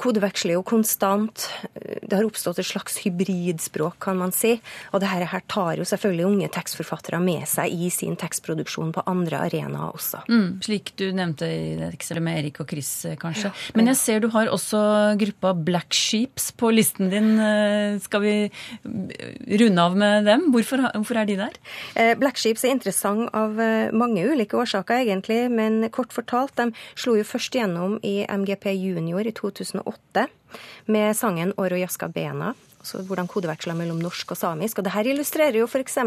kodeveksler 0.00 0.56
jo 0.56 0.62
konstant. 0.66 1.46
Det 1.74 2.12
har 2.16 2.24
oppstått 2.26 2.58
et 2.62 2.68
slags 2.68 2.98
hybridspråk, 3.04 3.98
kan 4.02 4.18
man 4.18 4.32
si. 4.34 4.54
Og 4.92 5.00
det 5.02 5.10
her 5.10 5.26
tar 5.50 5.78
jo 5.78 5.86
selvfølgelig 5.88 6.26
unge 6.28 6.48
tekstforfattere 6.54 7.20
med 7.22 7.46
seg 7.50 7.72
i 7.72 7.90
sin 7.92 8.16
tekstproduksjon 8.20 8.92
på 8.94 9.04
andre 9.10 9.44
arenaer 9.46 9.94
også. 9.94 10.24
Mm, 10.28 10.60
slik 10.64 10.94
du 11.00 11.06
nevnte 11.16 11.48
i 11.48 11.74
det 11.80 11.90
eksempelet 11.92 12.26
med 12.26 12.40
Erik 12.42 12.60
og 12.64 12.70
Chris, 12.70 12.90
kanskje. 13.20 13.50
kanskje. 13.50 13.76
Men 13.78 13.90
jeg 13.92 14.00
ser 14.00 14.20
du 14.24 14.28
har 14.34 14.50
også 14.52 14.80
gruppa 15.20 15.54
Black 15.54 15.94
Sheeps 15.94 16.50
på 16.58 16.70
listen 16.74 17.10
din. 17.12 17.32
Eh, 17.40 17.98
Skal 18.04 18.20
vi 18.24 18.34
eh, 18.48 19.58
runde 19.60 19.82
av 19.82 19.96
med 19.96 20.24
dem? 20.28 20.48
Hvorfor, 20.54 20.84
hvorfor 20.94 21.20
er 21.20 21.28
de 21.28 21.36
der? 21.40 21.58
Eh, 21.96 22.14
Black 22.18 22.38
Sheeps 22.40 22.64
er 22.64 22.74
interessant 22.76 23.30
av 23.34 23.58
eh, 23.60 23.92
mange 23.94 24.24
ulike 24.26 24.58
årsaker, 24.58 25.02
egentlig. 25.04 25.44
Men 25.50 25.82
kort 25.94 26.12
fortalt, 26.14 26.54
de 26.58 26.70
slo 26.98 27.16
jo 27.18 27.24
først 27.26 27.54
gjennom 27.58 27.98
i 28.06 28.22
MGP 28.28 28.70
Junior 28.74 29.24
i 29.26 29.34
2008 29.74 30.26
med 30.86 31.16
sangen 31.16 31.52
Oro 31.56 31.76
Jaska 31.76 32.08
Bena. 32.08 32.54
Altså 32.78 33.00
hvordan 33.08 33.28
kodeveksla 33.30 33.74
mellom 33.74 33.98
norsk 34.02 34.34
og 34.34 34.38
samisk. 34.38 34.78
Og 34.78 34.84
det 34.84 34.92
her 34.92 35.08
illustrerer 35.08 35.56
jo 35.58 35.66
f.eks. 35.66 35.98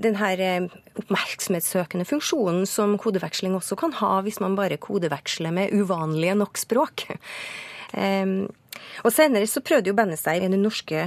den 0.00 0.16
her 0.16 0.40
eh, 0.40 0.68
oppmerksomhetssøkende 0.96 2.06
funksjonen 2.08 2.64
som 2.66 2.96
kodeveksling 2.98 3.54
også 3.54 3.76
kan 3.76 3.92
ha 4.00 4.16
hvis 4.24 4.40
man 4.40 4.56
bare 4.56 4.80
kodeveksler 4.80 5.52
med 5.52 5.74
uvanlige 5.76 6.34
nok 6.34 6.58
språk. 6.58 7.08
Um, 7.94 8.48
og 9.06 9.12
senere 9.14 9.46
så 9.46 9.60
prøvde 9.62 9.92
jo 9.92 9.94
bandet 9.94 10.18
seg 10.18 10.42
i 10.42 10.48
den 10.50 10.64
norske 10.64 11.04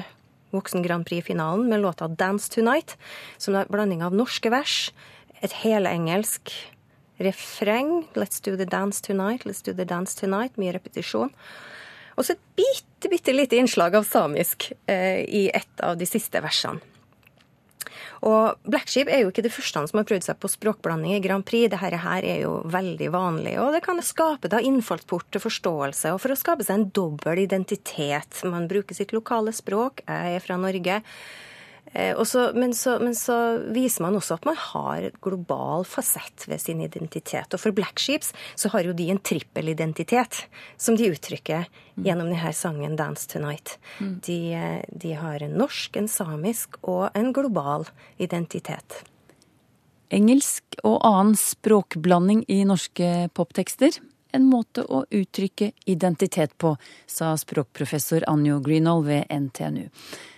Voksen 0.55 0.85
Grand 0.85 1.03
Prix-finalen 1.03 1.65
med 1.67 1.81
låta 1.83 2.07
'Dance 2.07 2.47
Tonight', 2.47 2.95
som 3.37 3.55
er 3.55 3.65
en 3.65 3.73
blanding 3.73 4.05
av 4.05 4.15
norske 4.15 4.47
vers, 4.47 4.93
et 5.43 5.51
heleengelsk 5.51 6.53
refreng 7.19 8.07
'Let's 8.13 8.41
do 8.41 8.55
the 8.55 8.65
dance 8.65 9.01
tonight', 9.01 9.45
'Let's 9.45 9.63
do 9.63 9.73
the 9.73 9.85
dance 9.85 10.15
tonight', 10.15 10.57
mye 10.57 10.73
repetisjon. 10.73 11.33
Og 12.17 12.25
så 12.25 12.33
et 12.33 12.43
bitte, 12.57 13.09
bitte 13.09 13.33
lite 13.33 13.57
innslag 13.57 13.95
av 13.95 14.03
samisk 14.03 14.71
eh, 14.87 15.21
i 15.21 15.49
et 15.53 15.83
av 15.85 15.97
de 15.97 16.05
siste 16.05 16.41
versene. 16.41 16.81
Og 18.25 18.57
Black 18.65 18.89
Sheep 18.89 19.09
er 19.13 19.21
jo 19.21 19.31
ikke 19.31 19.43
det 19.45 19.53
første 19.53 19.83
som 19.89 19.99
har 19.99 20.07
prøvd 20.09 20.25
seg 20.25 20.39
på 20.41 20.49
språkblanding 20.49 21.13
i 21.13 21.21
Grand 21.21 21.45
Prix. 21.45 21.69
Dette 21.69 22.01
her 22.01 22.25
er 22.25 22.39
jo 22.41 22.55
veldig 22.65 23.09
vanlig, 23.13 23.57
og 23.61 23.75
det 23.75 23.83
kan 23.85 24.01
skape 24.01 24.49
da 24.49 24.61
innfallsport 24.63 25.29
til 25.33 25.43
forståelse. 25.43 26.15
Og 26.15 26.23
for 26.23 26.33
å 26.33 26.39
skape 26.39 26.65
seg 26.65 26.79
en 26.79 26.87
dobbel 26.89 27.43
identitet. 27.45 28.41
Man 28.49 28.69
bruker 28.71 28.97
sitt 28.97 29.13
lokale 29.13 29.53
språk. 29.53 30.01
Jeg 30.07 30.39
er 30.39 30.43
fra 30.43 30.57
Norge. 30.61 31.01
Eh, 31.93 32.13
og 32.17 32.27
men, 32.55 32.73
så, 32.75 32.97
men 32.99 33.15
så 33.15 33.35
viser 33.73 34.03
man 34.05 34.17
også 34.17 34.37
at 34.37 34.47
man 34.47 34.57
har 34.59 35.09
global 35.23 35.85
fasett 35.87 36.47
ved 36.49 36.61
sin 36.61 36.81
identitet. 36.83 37.53
Og 37.53 37.61
for 37.61 37.75
Black 37.75 38.01
Sheeps 38.03 38.33
så 38.55 38.71
har 38.73 38.87
jo 38.87 38.95
de 38.97 39.09
en 39.13 39.21
trippelidentitet, 39.21 40.43
som 40.77 40.97
de 40.99 41.11
uttrykker 41.13 41.67
gjennom 41.97 42.29
denne 42.29 42.53
sangen 42.53 42.97
'Dance 42.97 43.29
Tonight'. 43.31 43.77
Mm. 43.99 44.15
De, 44.25 44.39
eh, 44.53 44.81
de 44.89 45.13
har 45.13 45.43
en 45.43 45.57
norsk, 45.57 45.95
en 45.97 46.07
samisk 46.07 46.77
og 46.83 47.09
en 47.15 47.31
global 47.33 47.87
identitet. 48.19 49.03
Engelsk 50.09 50.77
og 50.87 51.01
annen 51.03 51.35
språkblanding 51.35 52.45
i 52.47 52.63
norske 52.63 53.27
poptekster. 53.35 53.97
En 54.35 54.45
måte 54.47 54.83
å 54.83 55.03
uttrykke 55.11 55.71
identitet 55.85 56.53
på, 56.57 56.75
sa 57.07 57.33
språkprofessor 57.39 58.23
Anjo 58.27 58.59
Greenall 58.63 59.03
ved 59.03 59.27
NTNU. 59.31 59.89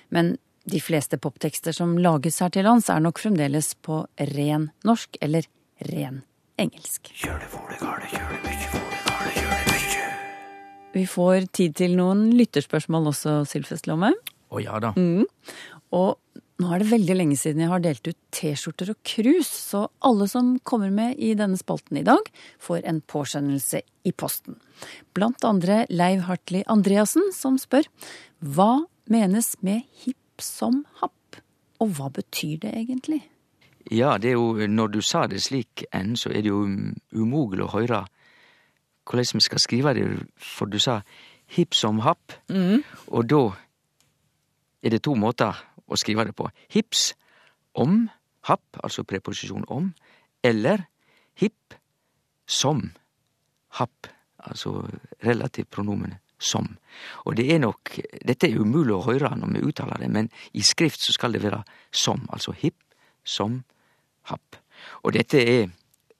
Men 0.09 0.37
de 0.69 0.81
fleste 0.83 1.17
poptekster 1.21 1.75
som 1.75 1.97
lages 2.01 2.39
her 2.43 2.51
til 2.53 2.67
lands, 2.67 2.89
er 2.89 3.01
nok 3.03 3.21
fremdeles 3.21 3.73
på 3.85 4.03
ren 4.35 4.69
norsk 4.87 5.19
eller 5.21 5.47
ren 5.89 6.21
engelsk. 6.59 7.11
Vi 10.93 11.05
får 11.05 11.49
tid 11.53 11.75
til 11.77 11.95
noen 11.99 12.29
lytterspørsmål 12.37 13.11
også, 13.11 13.41
Sylfest 13.49 13.89
Lomme. 13.89 14.13
Å 14.49 14.61
ja 14.63 14.79
da. 14.81 14.95
Mm. 14.97 15.27
Og 15.95 16.17
nå 16.59 16.71
er 16.73 16.81
det 16.81 16.89
veldig 16.89 17.15
lenge 17.15 17.37
siden 17.39 17.63
jeg 17.63 17.71
har 17.71 17.83
delt 17.83 18.07
ut 18.09 18.17
T-skjorter 18.35 18.91
og 18.91 18.99
krus, 19.07 19.47
så 19.47 19.85
alle 20.03 20.27
som 20.27 20.57
kommer 20.67 20.91
med 20.91 21.15
i 21.21 21.31
denne 21.39 21.59
spalten 21.59 22.01
i 22.01 22.05
dag, 22.07 22.25
får 22.59 22.83
en 22.89 22.99
påskjønnelse 23.07 23.83
i 24.09 24.11
posten. 24.11 24.57
Blant 25.15 25.45
andre 25.47 25.85
Leiv 25.93 26.25
Hartli 26.27 26.65
Andreassen, 26.67 27.29
som 27.35 27.55
spør 27.61 27.87
hva 28.43 28.83
menes 29.09 29.53
med 29.65 29.85
hipp 30.03 30.17
som 30.43 30.83
happ, 31.01 31.39
og 31.79 31.95
hva 31.95 32.09
betyr 32.13 32.57
det 32.65 32.73
egentlig? 32.75 33.21
Ja, 33.91 34.17
det 34.17 34.33
er 34.33 34.37
jo, 34.37 34.67
når 34.67 34.87
du 34.93 35.01
sa 35.01 35.25
det 35.27 35.41
slik 35.41 35.85
enn, 35.95 36.15
så 36.19 36.29
er 36.29 36.43
det 36.43 36.51
jo 36.51 36.65
umogelig 37.15 37.65
å 37.65 37.73
høre 37.77 38.03
hvordan 39.09 39.39
vi 39.39 39.41
skal 39.41 39.61
skrive 39.63 39.93
det, 39.97 40.05
for 40.37 40.69
du 40.69 40.77
sa 40.77 40.99
hipp 41.55 41.73
som 41.73 42.03
happ, 42.05 42.35
og 43.07 43.25
da 43.25 43.41
er 44.85 44.93
det 44.93 45.01
to 45.01 45.15
måter 45.17 45.57
å 45.89 45.97
skrive 45.97 46.27
det 46.27 46.35
på. 46.37 46.45
Hips 46.69 47.13
om 47.73 48.03
happ, 48.45 48.77
altså 48.83 49.03
preposisjon 49.03 49.65
om, 49.67 49.89
eller 50.45 50.85
hipp 51.41 51.73
som 52.45 52.91
happ, 53.79 54.11
altså 54.37 54.83
relativpronomenet 55.25 56.21
som. 56.39 56.67
Og 57.27 57.35
det 57.37 57.45
er 57.53 57.59
nok, 57.63 57.93
dette 58.25 58.47
er 58.47 58.59
umulig 58.59 58.95
å 58.95 59.03
høre 59.05 59.31
når 59.37 59.53
vi 59.55 59.65
uttaler 59.69 60.01
det, 60.03 60.09
men 60.11 60.29
i 60.55 60.63
skrift 60.65 61.03
så 61.03 61.15
skal 61.15 61.35
det 61.35 61.43
være 61.43 61.61
som, 61.91 62.23
altså 62.33 62.55
hipp 62.55 62.79
som 63.27 63.61
happ. 64.31 64.57
Og 65.03 65.13
dette 65.15 65.43
er 65.43 65.69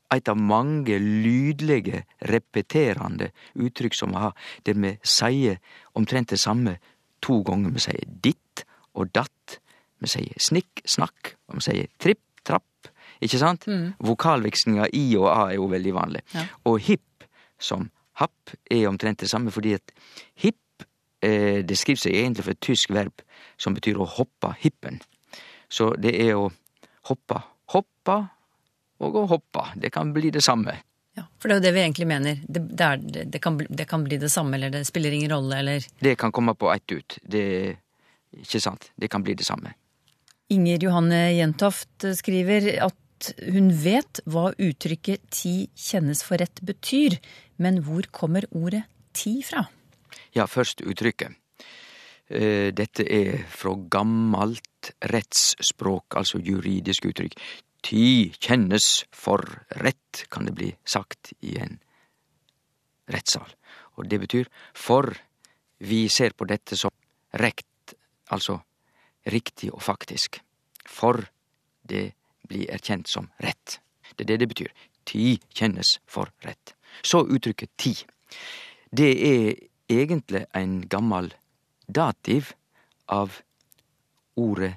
eit 0.09 0.29
av 0.29 0.39
mange 0.41 0.97
lydlege, 0.99 2.03
repeterande 2.29 3.29
uttrykk 3.55 3.95
som 3.95 4.13
vi 4.13 4.23
har, 4.23 4.33
der 4.65 4.77
vi 4.81 4.95
sier 5.05 5.59
omtrent 5.97 6.33
det 6.33 6.41
samme 6.41 6.77
to 7.23 7.41
ganger. 7.45 7.75
Vi 7.75 7.83
sier 7.83 8.15
ditt 8.23 8.65
og 8.97 9.11
datt, 9.15 9.59
vi 9.99 10.09
sier 10.09 10.41
snikk, 10.41 10.81
snakk, 10.87 11.35
og 11.49 11.59
vi 11.59 11.67
sier 11.67 11.93
tripp, 12.01 12.23
trapp, 12.47 12.89
ikke 13.21 13.39
sant? 13.41 13.67
Vokalvekslinga 14.05 14.89
i 14.95 15.05
og 15.19 15.29
a 15.29 15.39
er 15.51 15.59
jo 15.59 15.69
veldig 15.71 15.95
vanlig. 15.95 16.23
Ja. 16.33 16.47
Og 16.71 16.79
hipp 16.87 17.27
som 17.59 17.89
happ 18.19 18.55
er 18.69 18.87
omtrent 18.89 19.21
det 19.23 19.29
samme, 19.31 19.51
fordi 19.51 19.75
at 19.77 19.93
hipp 20.43 20.85
eh, 21.25 21.61
det 21.65 21.77
skriver 21.79 22.03
seg 22.05 22.17
egentlig 22.17 22.47
for 22.47 22.55
et 22.55 22.65
tysk 22.65 22.93
verb 22.95 23.23
som 23.59 23.75
betyr 23.77 23.99
å 23.99 24.07
hoppe 24.17 24.53
hippen. 24.61 24.99
Så 25.69 25.93
det 26.01 26.15
er 26.17 26.35
å 26.37 26.49
hoppe, 27.09 27.41
hoppe 27.73 28.19
og 28.99 29.17
å 29.21 29.25
hoppe. 29.31 29.65
Det 29.79 29.91
kan 29.93 30.13
bli 30.13 30.31
det 30.33 30.43
samme. 30.45 30.75
Ja, 31.17 31.25
For 31.39 31.49
det 31.49 31.55
er 31.55 31.59
jo 31.59 31.65
det 31.67 31.75
vi 31.75 31.83
egentlig 31.83 32.07
mener. 32.09 32.39
Det, 32.47 32.63
det, 32.69 32.85
er, 32.85 33.25
det, 33.25 33.41
kan, 33.43 33.57
det 33.57 33.85
kan 33.89 34.03
bli 34.05 34.19
det 34.21 34.31
samme, 34.31 34.57
eller 34.57 34.73
det 34.73 34.85
spiller 34.87 35.15
ingen 35.15 35.31
rolle, 35.31 35.59
eller 35.59 35.85
Det 35.99 36.15
kan 36.19 36.31
komme 36.31 36.55
på 36.55 36.71
ett 36.73 36.91
ut. 36.91 37.19
Det 37.21 37.45
Ikke 38.29 38.59
sant? 38.61 38.91
Det 38.95 39.09
kan 39.09 39.23
bli 39.25 39.33
det 39.33 39.45
samme. 39.47 39.73
Inger 40.53 40.83
Johanne 40.83 41.31
Jentoft 41.33 42.05
skriver 42.17 42.71
at 42.85 42.95
hun 43.53 43.69
vet 43.83 44.21
hva 44.29 44.49
uttrykket 44.55 45.27
ti 45.33 45.53
kjennes 45.77 46.23
for 46.25 46.41
rett 46.41 46.61
betyr, 46.65 47.17
men 47.61 47.81
hvor 47.85 48.07
kommer 48.15 48.47
ordet 48.55 48.85
ti 49.13 49.39
fra? 49.45 49.65
Ja, 50.35 50.45
først 50.47 50.83
uttrykket. 50.85 51.35
Eh, 52.29 52.69
Dette 52.75 53.05
er 53.09 53.43
fra 53.49 53.73
gammelt 53.89 54.91
rettsspråk, 55.11 56.15
altså 56.19 56.39
juridisk 56.39 57.09
uttrykk. 57.09 57.37
Ti 57.83 58.31
kjennes 58.37 58.89
for 59.15 59.43
rett, 59.81 60.25
kan 60.29 60.45
det 60.45 60.55
bli 60.57 60.69
sagt 60.85 61.33
i 61.41 61.57
en 61.61 61.79
rettssal. 63.09 63.49
Og 63.97 64.07
det 64.09 64.19
betyr 64.21 64.49
for 64.77 65.09
vi 65.79 66.07
ser 66.11 66.35
på 66.35 66.47
dette 66.47 66.77
som 66.77 66.91
rekt, 67.39 67.95
altså 68.31 68.59
riktig 69.31 69.71
og 69.73 69.81
faktisk. 69.83 70.41
For 70.85 71.23
det 71.89 72.18
blir 72.49 72.69
erkjent 72.73 73.09
som 73.09 73.29
rett. 73.43 73.79
Det 74.15 74.25
er 74.25 74.33
det 74.33 74.39
det 74.43 74.49
betyr. 74.53 74.71
Ti 75.05 75.37
kjennes 75.55 75.97
for 76.09 76.31
rett. 76.45 76.75
Så 77.01 77.23
uttrykket 77.27 77.71
ti. 77.77 77.93
Det 78.91 79.11
er 79.25 79.53
egentlig 79.89 80.45
en 80.57 80.81
gammel 80.89 81.31
dativ 81.87 82.53
av 83.07 83.41
ordet 84.37 84.75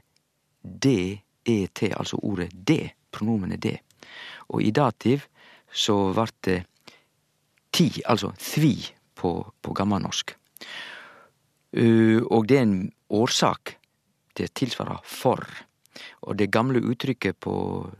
det, 0.62 1.22
altså 1.96 2.18
ordet 2.22 2.50
det, 2.52 2.92
pronomenet 3.10 3.62
det. 3.62 3.78
Og 4.48 4.62
i 4.62 4.70
dativ 4.70 5.26
så 5.72 6.12
vart 6.12 6.36
det 6.44 6.62
ti, 7.72 7.88
altså 8.04 8.32
thvi 8.38 8.76
på, 9.16 9.32
på 9.62 9.74
gammelnorsk. 9.76 10.34
Uh, 11.72 12.20
og 12.28 12.48
det 12.48 12.58
er 12.58 12.66
en 12.66 12.92
årsak 13.08 13.78
Det 14.36 14.54
tilsvarer 14.56 15.00
for. 15.04 15.44
Og 16.22 16.38
det 16.38 16.52
gamle 16.52 16.80
uttrykket 16.80 17.36
på 17.40 17.90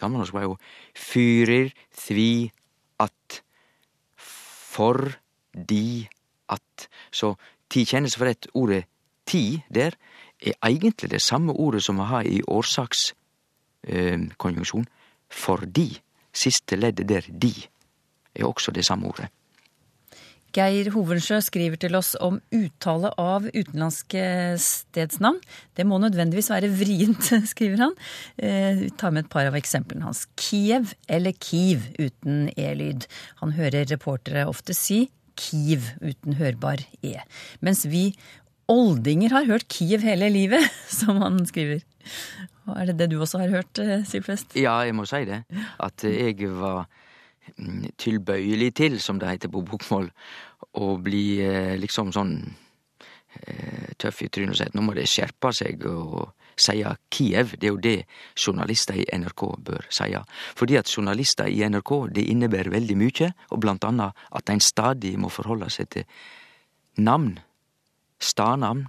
gammelnorsk 0.00 0.34
var 0.34 0.42
jo 0.48 0.56
fyrer 0.96 1.70
thvi 1.96 2.52
at. 3.00 3.42
For 4.70 5.12
di 5.54 6.08
at. 6.48 6.88
Så 7.10 7.34
ti 7.70 7.84
kjennes 7.84 8.16
for 8.16 8.26
ett. 8.30 8.46
Ordet 8.54 8.84
ti 9.26 9.62
der 9.68 9.90
er 10.40 10.52
egentlig 10.62 11.10
det 11.10 11.22
samme 11.22 11.52
ordet 11.52 11.82
som 11.82 11.96
vi 12.00 12.04
har 12.08 12.22
i 12.22 12.42
årsakskonjunksjon. 12.46 14.86
Eh, 14.86 14.90
fordi. 15.30 16.02
Siste 16.32 16.76
leddet 16.76 17.08
der, 17.08 17.20
de, 17.42 17.54
er 18.34 18.44
også 18.46 18.70
det 18.70 18.84
samme 18.86 19.08
ordet. 19.08 19.28
Geir 20.56 20.90
Hovensjø 20.94 21.38
skriver 21.44 21.78
til 21.80 21.94
oss 21.98 22.14
om 22.18 22.40
uttale 22.54 23.12
av 23.20 23.46
utenlandske 23.52 24.22
stedsnavn. 24.60 25.38
Det 25.78 25.86
må 25.86 26.00
nødvendigvis 26.02 26.50
være 26.50 26.72
vrient, 26.74 27.30
skriver 27.52 27.84
han. 27.86 27.94
Eh, 28.36 28.88
tar 28.98 29.14
med 29.14 29.26
et 29.26 29.32
par 29.32 29.46
av 29.50 29.58
eksemplene 29.58 30.08
hans. 30.08 30.24
Kiev 30.40 30.94
eller 31.10 31.36
Kiev 31.38 31.86
uten 32.00 32.48
e-lyd. 32.56 33.06
Han 33.44 33.54
hører 33.58 33.88
reportere 33.92 34.48
ofte 34.50 34.74
si 34.76 35.04
Kiev 35.40 35.92
uten 36.02 36.36
hørbar 36.40 36.82
e. 37.06 37.16
Mens 37.64 37.86
vi 37.88 38.10
oldinger 38.70 39.32
har 39.34 39.46
hørt 39.48 39.70
Kiev 39.72 40.02
hele 40.06 40.32
livet, 40.34 40.66
som 41.00 41.22
han 41.22 41.44
skriver. 41.48 41.84
Er 42.70 42.90
det 42.90 42.98
det 43.00 43.10
du 43.12 43.20
også 43.20 43.40
har 43.44 43.54
hørt, 43.54 43.78
eh, 43.82 44.02
Sylfest? 44.06 44.58
Ja, 44.58 44.80
jeg 44.86 44.98
må 44.98 45.06
si 45.08 45.22
det. 45.28 45.44
At 45.78 46.04
jeg 46.06 46.50
var 46.58 46.90
tilbøyelig 48.00 48.72
til, 48.80 48.98
som 49.00 49.20
det 49.20 49.30
heter 49.30 49.52
på 49.52 49.62
bokmål, 49.66 50.10
å 50.80 50.90
bli 51.02 51.24
eh, 51.44 51.76
liksom 51.80 52.12
sånn 52.14 52.34
eh, 52.46 53.90
tøff 53.98 54.22
i 54.22 54.28
trynet 54.28 54.54
og 54.54 54.60
si 54.60 54.68
at 54.68 54.76
nå 54.76 54.84
må 54.86 54.94
det 54.96 55.08
skjerpe 55.10 55.52
seg 55.56 55.86
og 55.90 56.30
si 56.60 56.82
Kiev. 57.10 57.56
Det 57.56 57.68
er 57.68 57.74
jo 57.74 57.80
det 57.82 57.96
journalister 58.36 58.98
i 59.00 59.06
NRK 59.16 59.44
bør 59.66 59.86
si. 59.92 60.10
Fordi 60.58 60.78
at 60.80 60.92
journalister 60.92 61.48
i 61.48 61.62
NRK 61.68 61.92
det 62.16 62.26
innebærer 62.32 62.72
veldig 62.74 62.96
mye, 63.00 63.32
og 63.50 63.62
blant 63.62 63.84
annet 63.88 64.26
at 64.36 64.52
en 64.52 64.60
stadig 64.60 65.16
må 65.18 65.32
forholde 65.32 65.70
seg 65.72 65.90
til 65.94 66.04
navn, 67.00 67.38
stadnavn, 68.20 68.86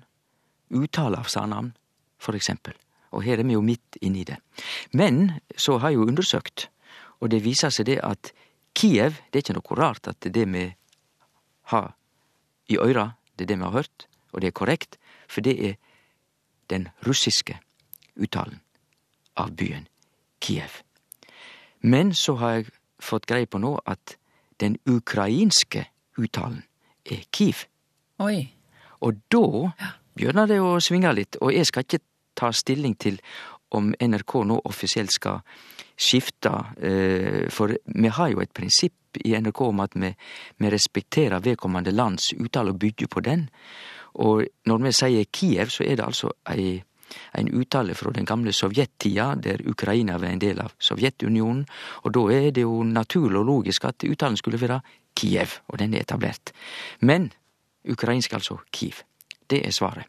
uttale 0.71 1.19
av 1.19 1.29
stadnavn, 1.31 1.73
for 2.21 2.37
eksempel. 2.37 2.75
Og 3.11 3.25
her 3.25 3.39
er 3.39 3.47
vi 3.47 3.57
jo 3.57 3.63
midt 3.63 3.97
inni 4.01 4.23
det. 4.27 4.37
Men 4.95 5.39
så 5.55 5.77
har 5.79 5.91
jeg 5.91 5.99
jo 5.99 6.07
undersøkt, 6.07 6.69
og 7.19 7.31
det 7.31 7.43
viser 7.43 7.73
seg 7.73 7.89
det 7.91 7.99
at 8.03 8.31
Kiev, 8.75 9.19
det 9.29 9.39
er 9.39 9.45
ikke 9.45 9.57
noe 9.57 9.77
rart 9.77 10.07
at 10.07 10.27
det 10.33 10.45
vi 10.53 10.65
har 11.73 11.93
i 12.71 12.77
øyra, 12.77 13.11
det 13.35 13.45
er 13.45 13.53
det 13.53 13.57
vi 13.59 13.67
har 13.67 13.75
hørt, 13.75 14.07
og 14.31 14.41
det 14.41 14.47
er 14.47 14.57
korrekt, 14.57 14.97
for 15.27 15.41
det 15.41 15.55
er 15.69 15.75
den 16.69 16.87
russiske 17.07 17.59
uttalen 18.15 18.61
av 19.35 19.51
byen 19.55 19.87
Kiev. 20.41 20.81
Men 21.81 22.13
så 22.13 22.35
har 22.35 22.51
jeg 22.51 22.71
fått 23.01 23.27
greie 23.27 23.49
på 23.49 23.59
nå 23.61 23.75
at 23.85 24.15
den 24.61 24.77
ukrainske 24.85 25.85
uttalen 26.17 26.63
er 27.05 27.25
Kiev. 27.33 27.65
Oi. 28.21 28.53
Og 29.01 29.17
da 29.33 29.71
begynner 30.15 30.47
det 30.47 30.59
å 30.61 30.77
svinge 30.83 31.11
litt, 31.17 31.37
og 31.41 31.53
jeg 31.55 31.67
skal 31.69 31.85
ikke 31.85 32.03
ta 32.37 32.51
stilling 32.53 32.95
til 32.95 33.19
om 33.77 33.93
NRK 33.93 34.35
nå 34.47 34.59
offisielt 34.65 35.13
skal 35.13 35.41
skifte, 36.01 36.51
eh, 36.81 37.47
for 37.49 37.73
vi 37.85 38.11
har 38.11 38.29
jo 38.31 38.41
et 38.41 38.53
prinsipp 38.53 39.19
i 39.23 39.35
NRK 39.35 39.61
om 39.67 39.81
at 39.83 39.95
vi, 39.95 40.11
vi 40.57 40.71
respekterer 40.71 41.43
vedkommende 41.43 41.91
lands 41.91 42.31
uttale 42.39 42.73
og 42.73 42.79
bygger 42.79 43.07
på 43.11 43.23
den. 43.25 43.49
Og 44.23 44.45
når 44.67 44.85
vi 44.85 44.93
sier 44.95 45.27
Kiev, 45.31 45.69
så 45.71 45.85
er 45.85 45.99
det 45.99 46.05
altså 46.05 46.31
ei, 46.51 46.81
en 47.37 47.51
uttale 47.59 47.95
fra 47.95 48.11
den 48.15 48.25
gamle 48.25 48.53
sovjettida, 48.55 49.35
der 49.35 49.63
Ukraina 49.67 50.17
var 50.17 50.31
en 50.31 50.41
del 50.41 50.61
av 50.63 50.73
Sovjetunionen, 50.79 51.65
og 52.03 52.15
da 52.15 52.25
er 52.33 52.49
det 52.55 52.65
jo 52.65 52.81
naturlig 52.87 53.39
og 53.39 53.47
logisk 53.47 53.85
at 53.85 54.07
uttalen 54.07 54.39
skulle 54.39 54.59
være 54.61 54.81
Kiev, 55.15 55.59
og 55.67 55.79
den 55.79 55.93
er 55.93 56.05
etablert. 56.05 56.53
Men 57.01 57.31
ukrainsk 57.89 58.33
altså 58.33 58.61
Kiev. 58.71 59.03
Det 59.49 59.65
er 59.67 59.71
svaret. 59.75 60.07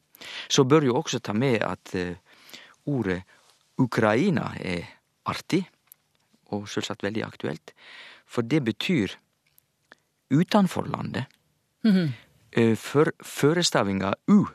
Så 0.49 0.65
bør 0.65 0.85
jo 0.87 0.97
også 0.97 1.19
ta 1.19 1.33
med 1.35 1.63
at 1.67 1.95
uh, 1.99 2.15
ordet 2.87 3.23
Ukraina 3.79 4.53
er 4.61 4.85
artig, 5.25 5.65
og 6.53 6.69
selvsagt 6.69 7.03
veldig 7.03 7.25
aktuelt, 7.25 7.73
for 8.27 8.45
det 8.45 8.63
betyr 8.65 9.15
utenfor 10.31 10.87
landet. 10.87 11.25
Mm 11.85 11.93
-hmm. 11.93 12.11
For 12.77 13.13
førestavinga 13.23 14.15
u 14.29 14.47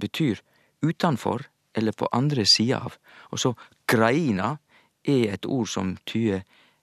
betyr 0.00 0.40
utenfor 0.82 1.42
eller 1.74 1.92
på 1.92 2.08
andre 2.12 2.46
sida 2.46 2.76
av, 2.76 2.92
og 3.30 3.38
så 3.38 3.54
kraina 3.86 4.56
er 5.04 5.32
et 5.34 5.46
ord 5.46 5.68
som 5.68 5.96
tyder 6.06 6.42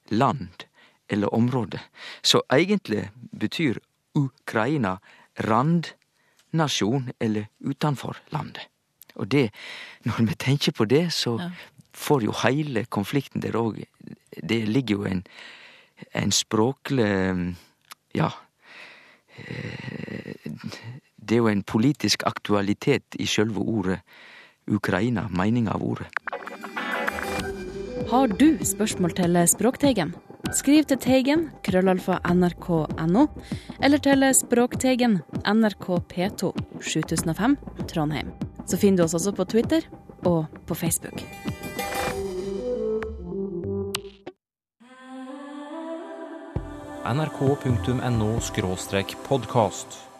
land 0.09 0.65
eller 1.09 1.33
område. 1.33 1.79
Så 2.23 2.41
egentlig 2.51 3.09
betyr 3.39 3.77
Ukraina 4.15 4.97
randnasjon 5.39 7.11
eller 7.19 7.45
utenfor 7.59 8.17
landet. 8.31 8.67
Og 9.15 9.31
det, 9.31 9.51
når 10.03 10.25
vi 10.25 10.35
tenker 10.35 10.71
på 10.71 10.85
det, 10.85 11.13
så 11.13 11.37
ja 11.39 11.51
får 11.93 12.23
jo 12.27 12.35
hele 12.43 12.85
konflikten 12.89 13.41
der 13.41 13.57
òg 13.59 13.83
Det 14.31 14.67
ligger 14.67 14.95
jo 14.95 15.03
en, 15.05 15.23
en 16.13 16.31
språklig 16.31 17.55
Ja. 18.15 18.31
Eh, 19.37 20.35
det 21.21 21.35
er 21.35 21.39
jo 21.39 21.47
en 21.47 21.63
politisk 21.63 22.23
aktualitet 22.25 23.15
i 23.19 23.25
sjølve 23.25 23.61
ordet 23.61 23.99
Ukraina, 24.67 25.27
meninga 25.29 25.71
av 25.71 25.83
ordet. 25.83 26.09
Har 28.11 28.27
du 28.27 28.57
spørsmål 28.65 29.15
til 29.15 29.39
Språkteigen? 29.47 30.13
Skriv 30.51 30.83
til 30.89 30.99
Teigen, 30.99 31.45
krøllalfa 31.63 32.17
nrk.no, 32.33 33.27
eller 33.79 34.03
til 34.03 34.25
Språkteigen, 34.35 35.21
NRK 35.47 35.87
P2, 36.11 36.51
7005, 36.81 37.55
Trondheim. 37.87 38.33
Så 38.65 38.81
finner 38.81 39.03
du 39.03 39.07
oss 39.07 39.15
også 39.15 39.35
på 39.37 39.47
Twitter 39.55 39.87
og 40.25 40.51
på 40.67 40.75
Facebook. 40.75 41.23
nrk.no 47.05 48.39
podkast. 49.17 50.10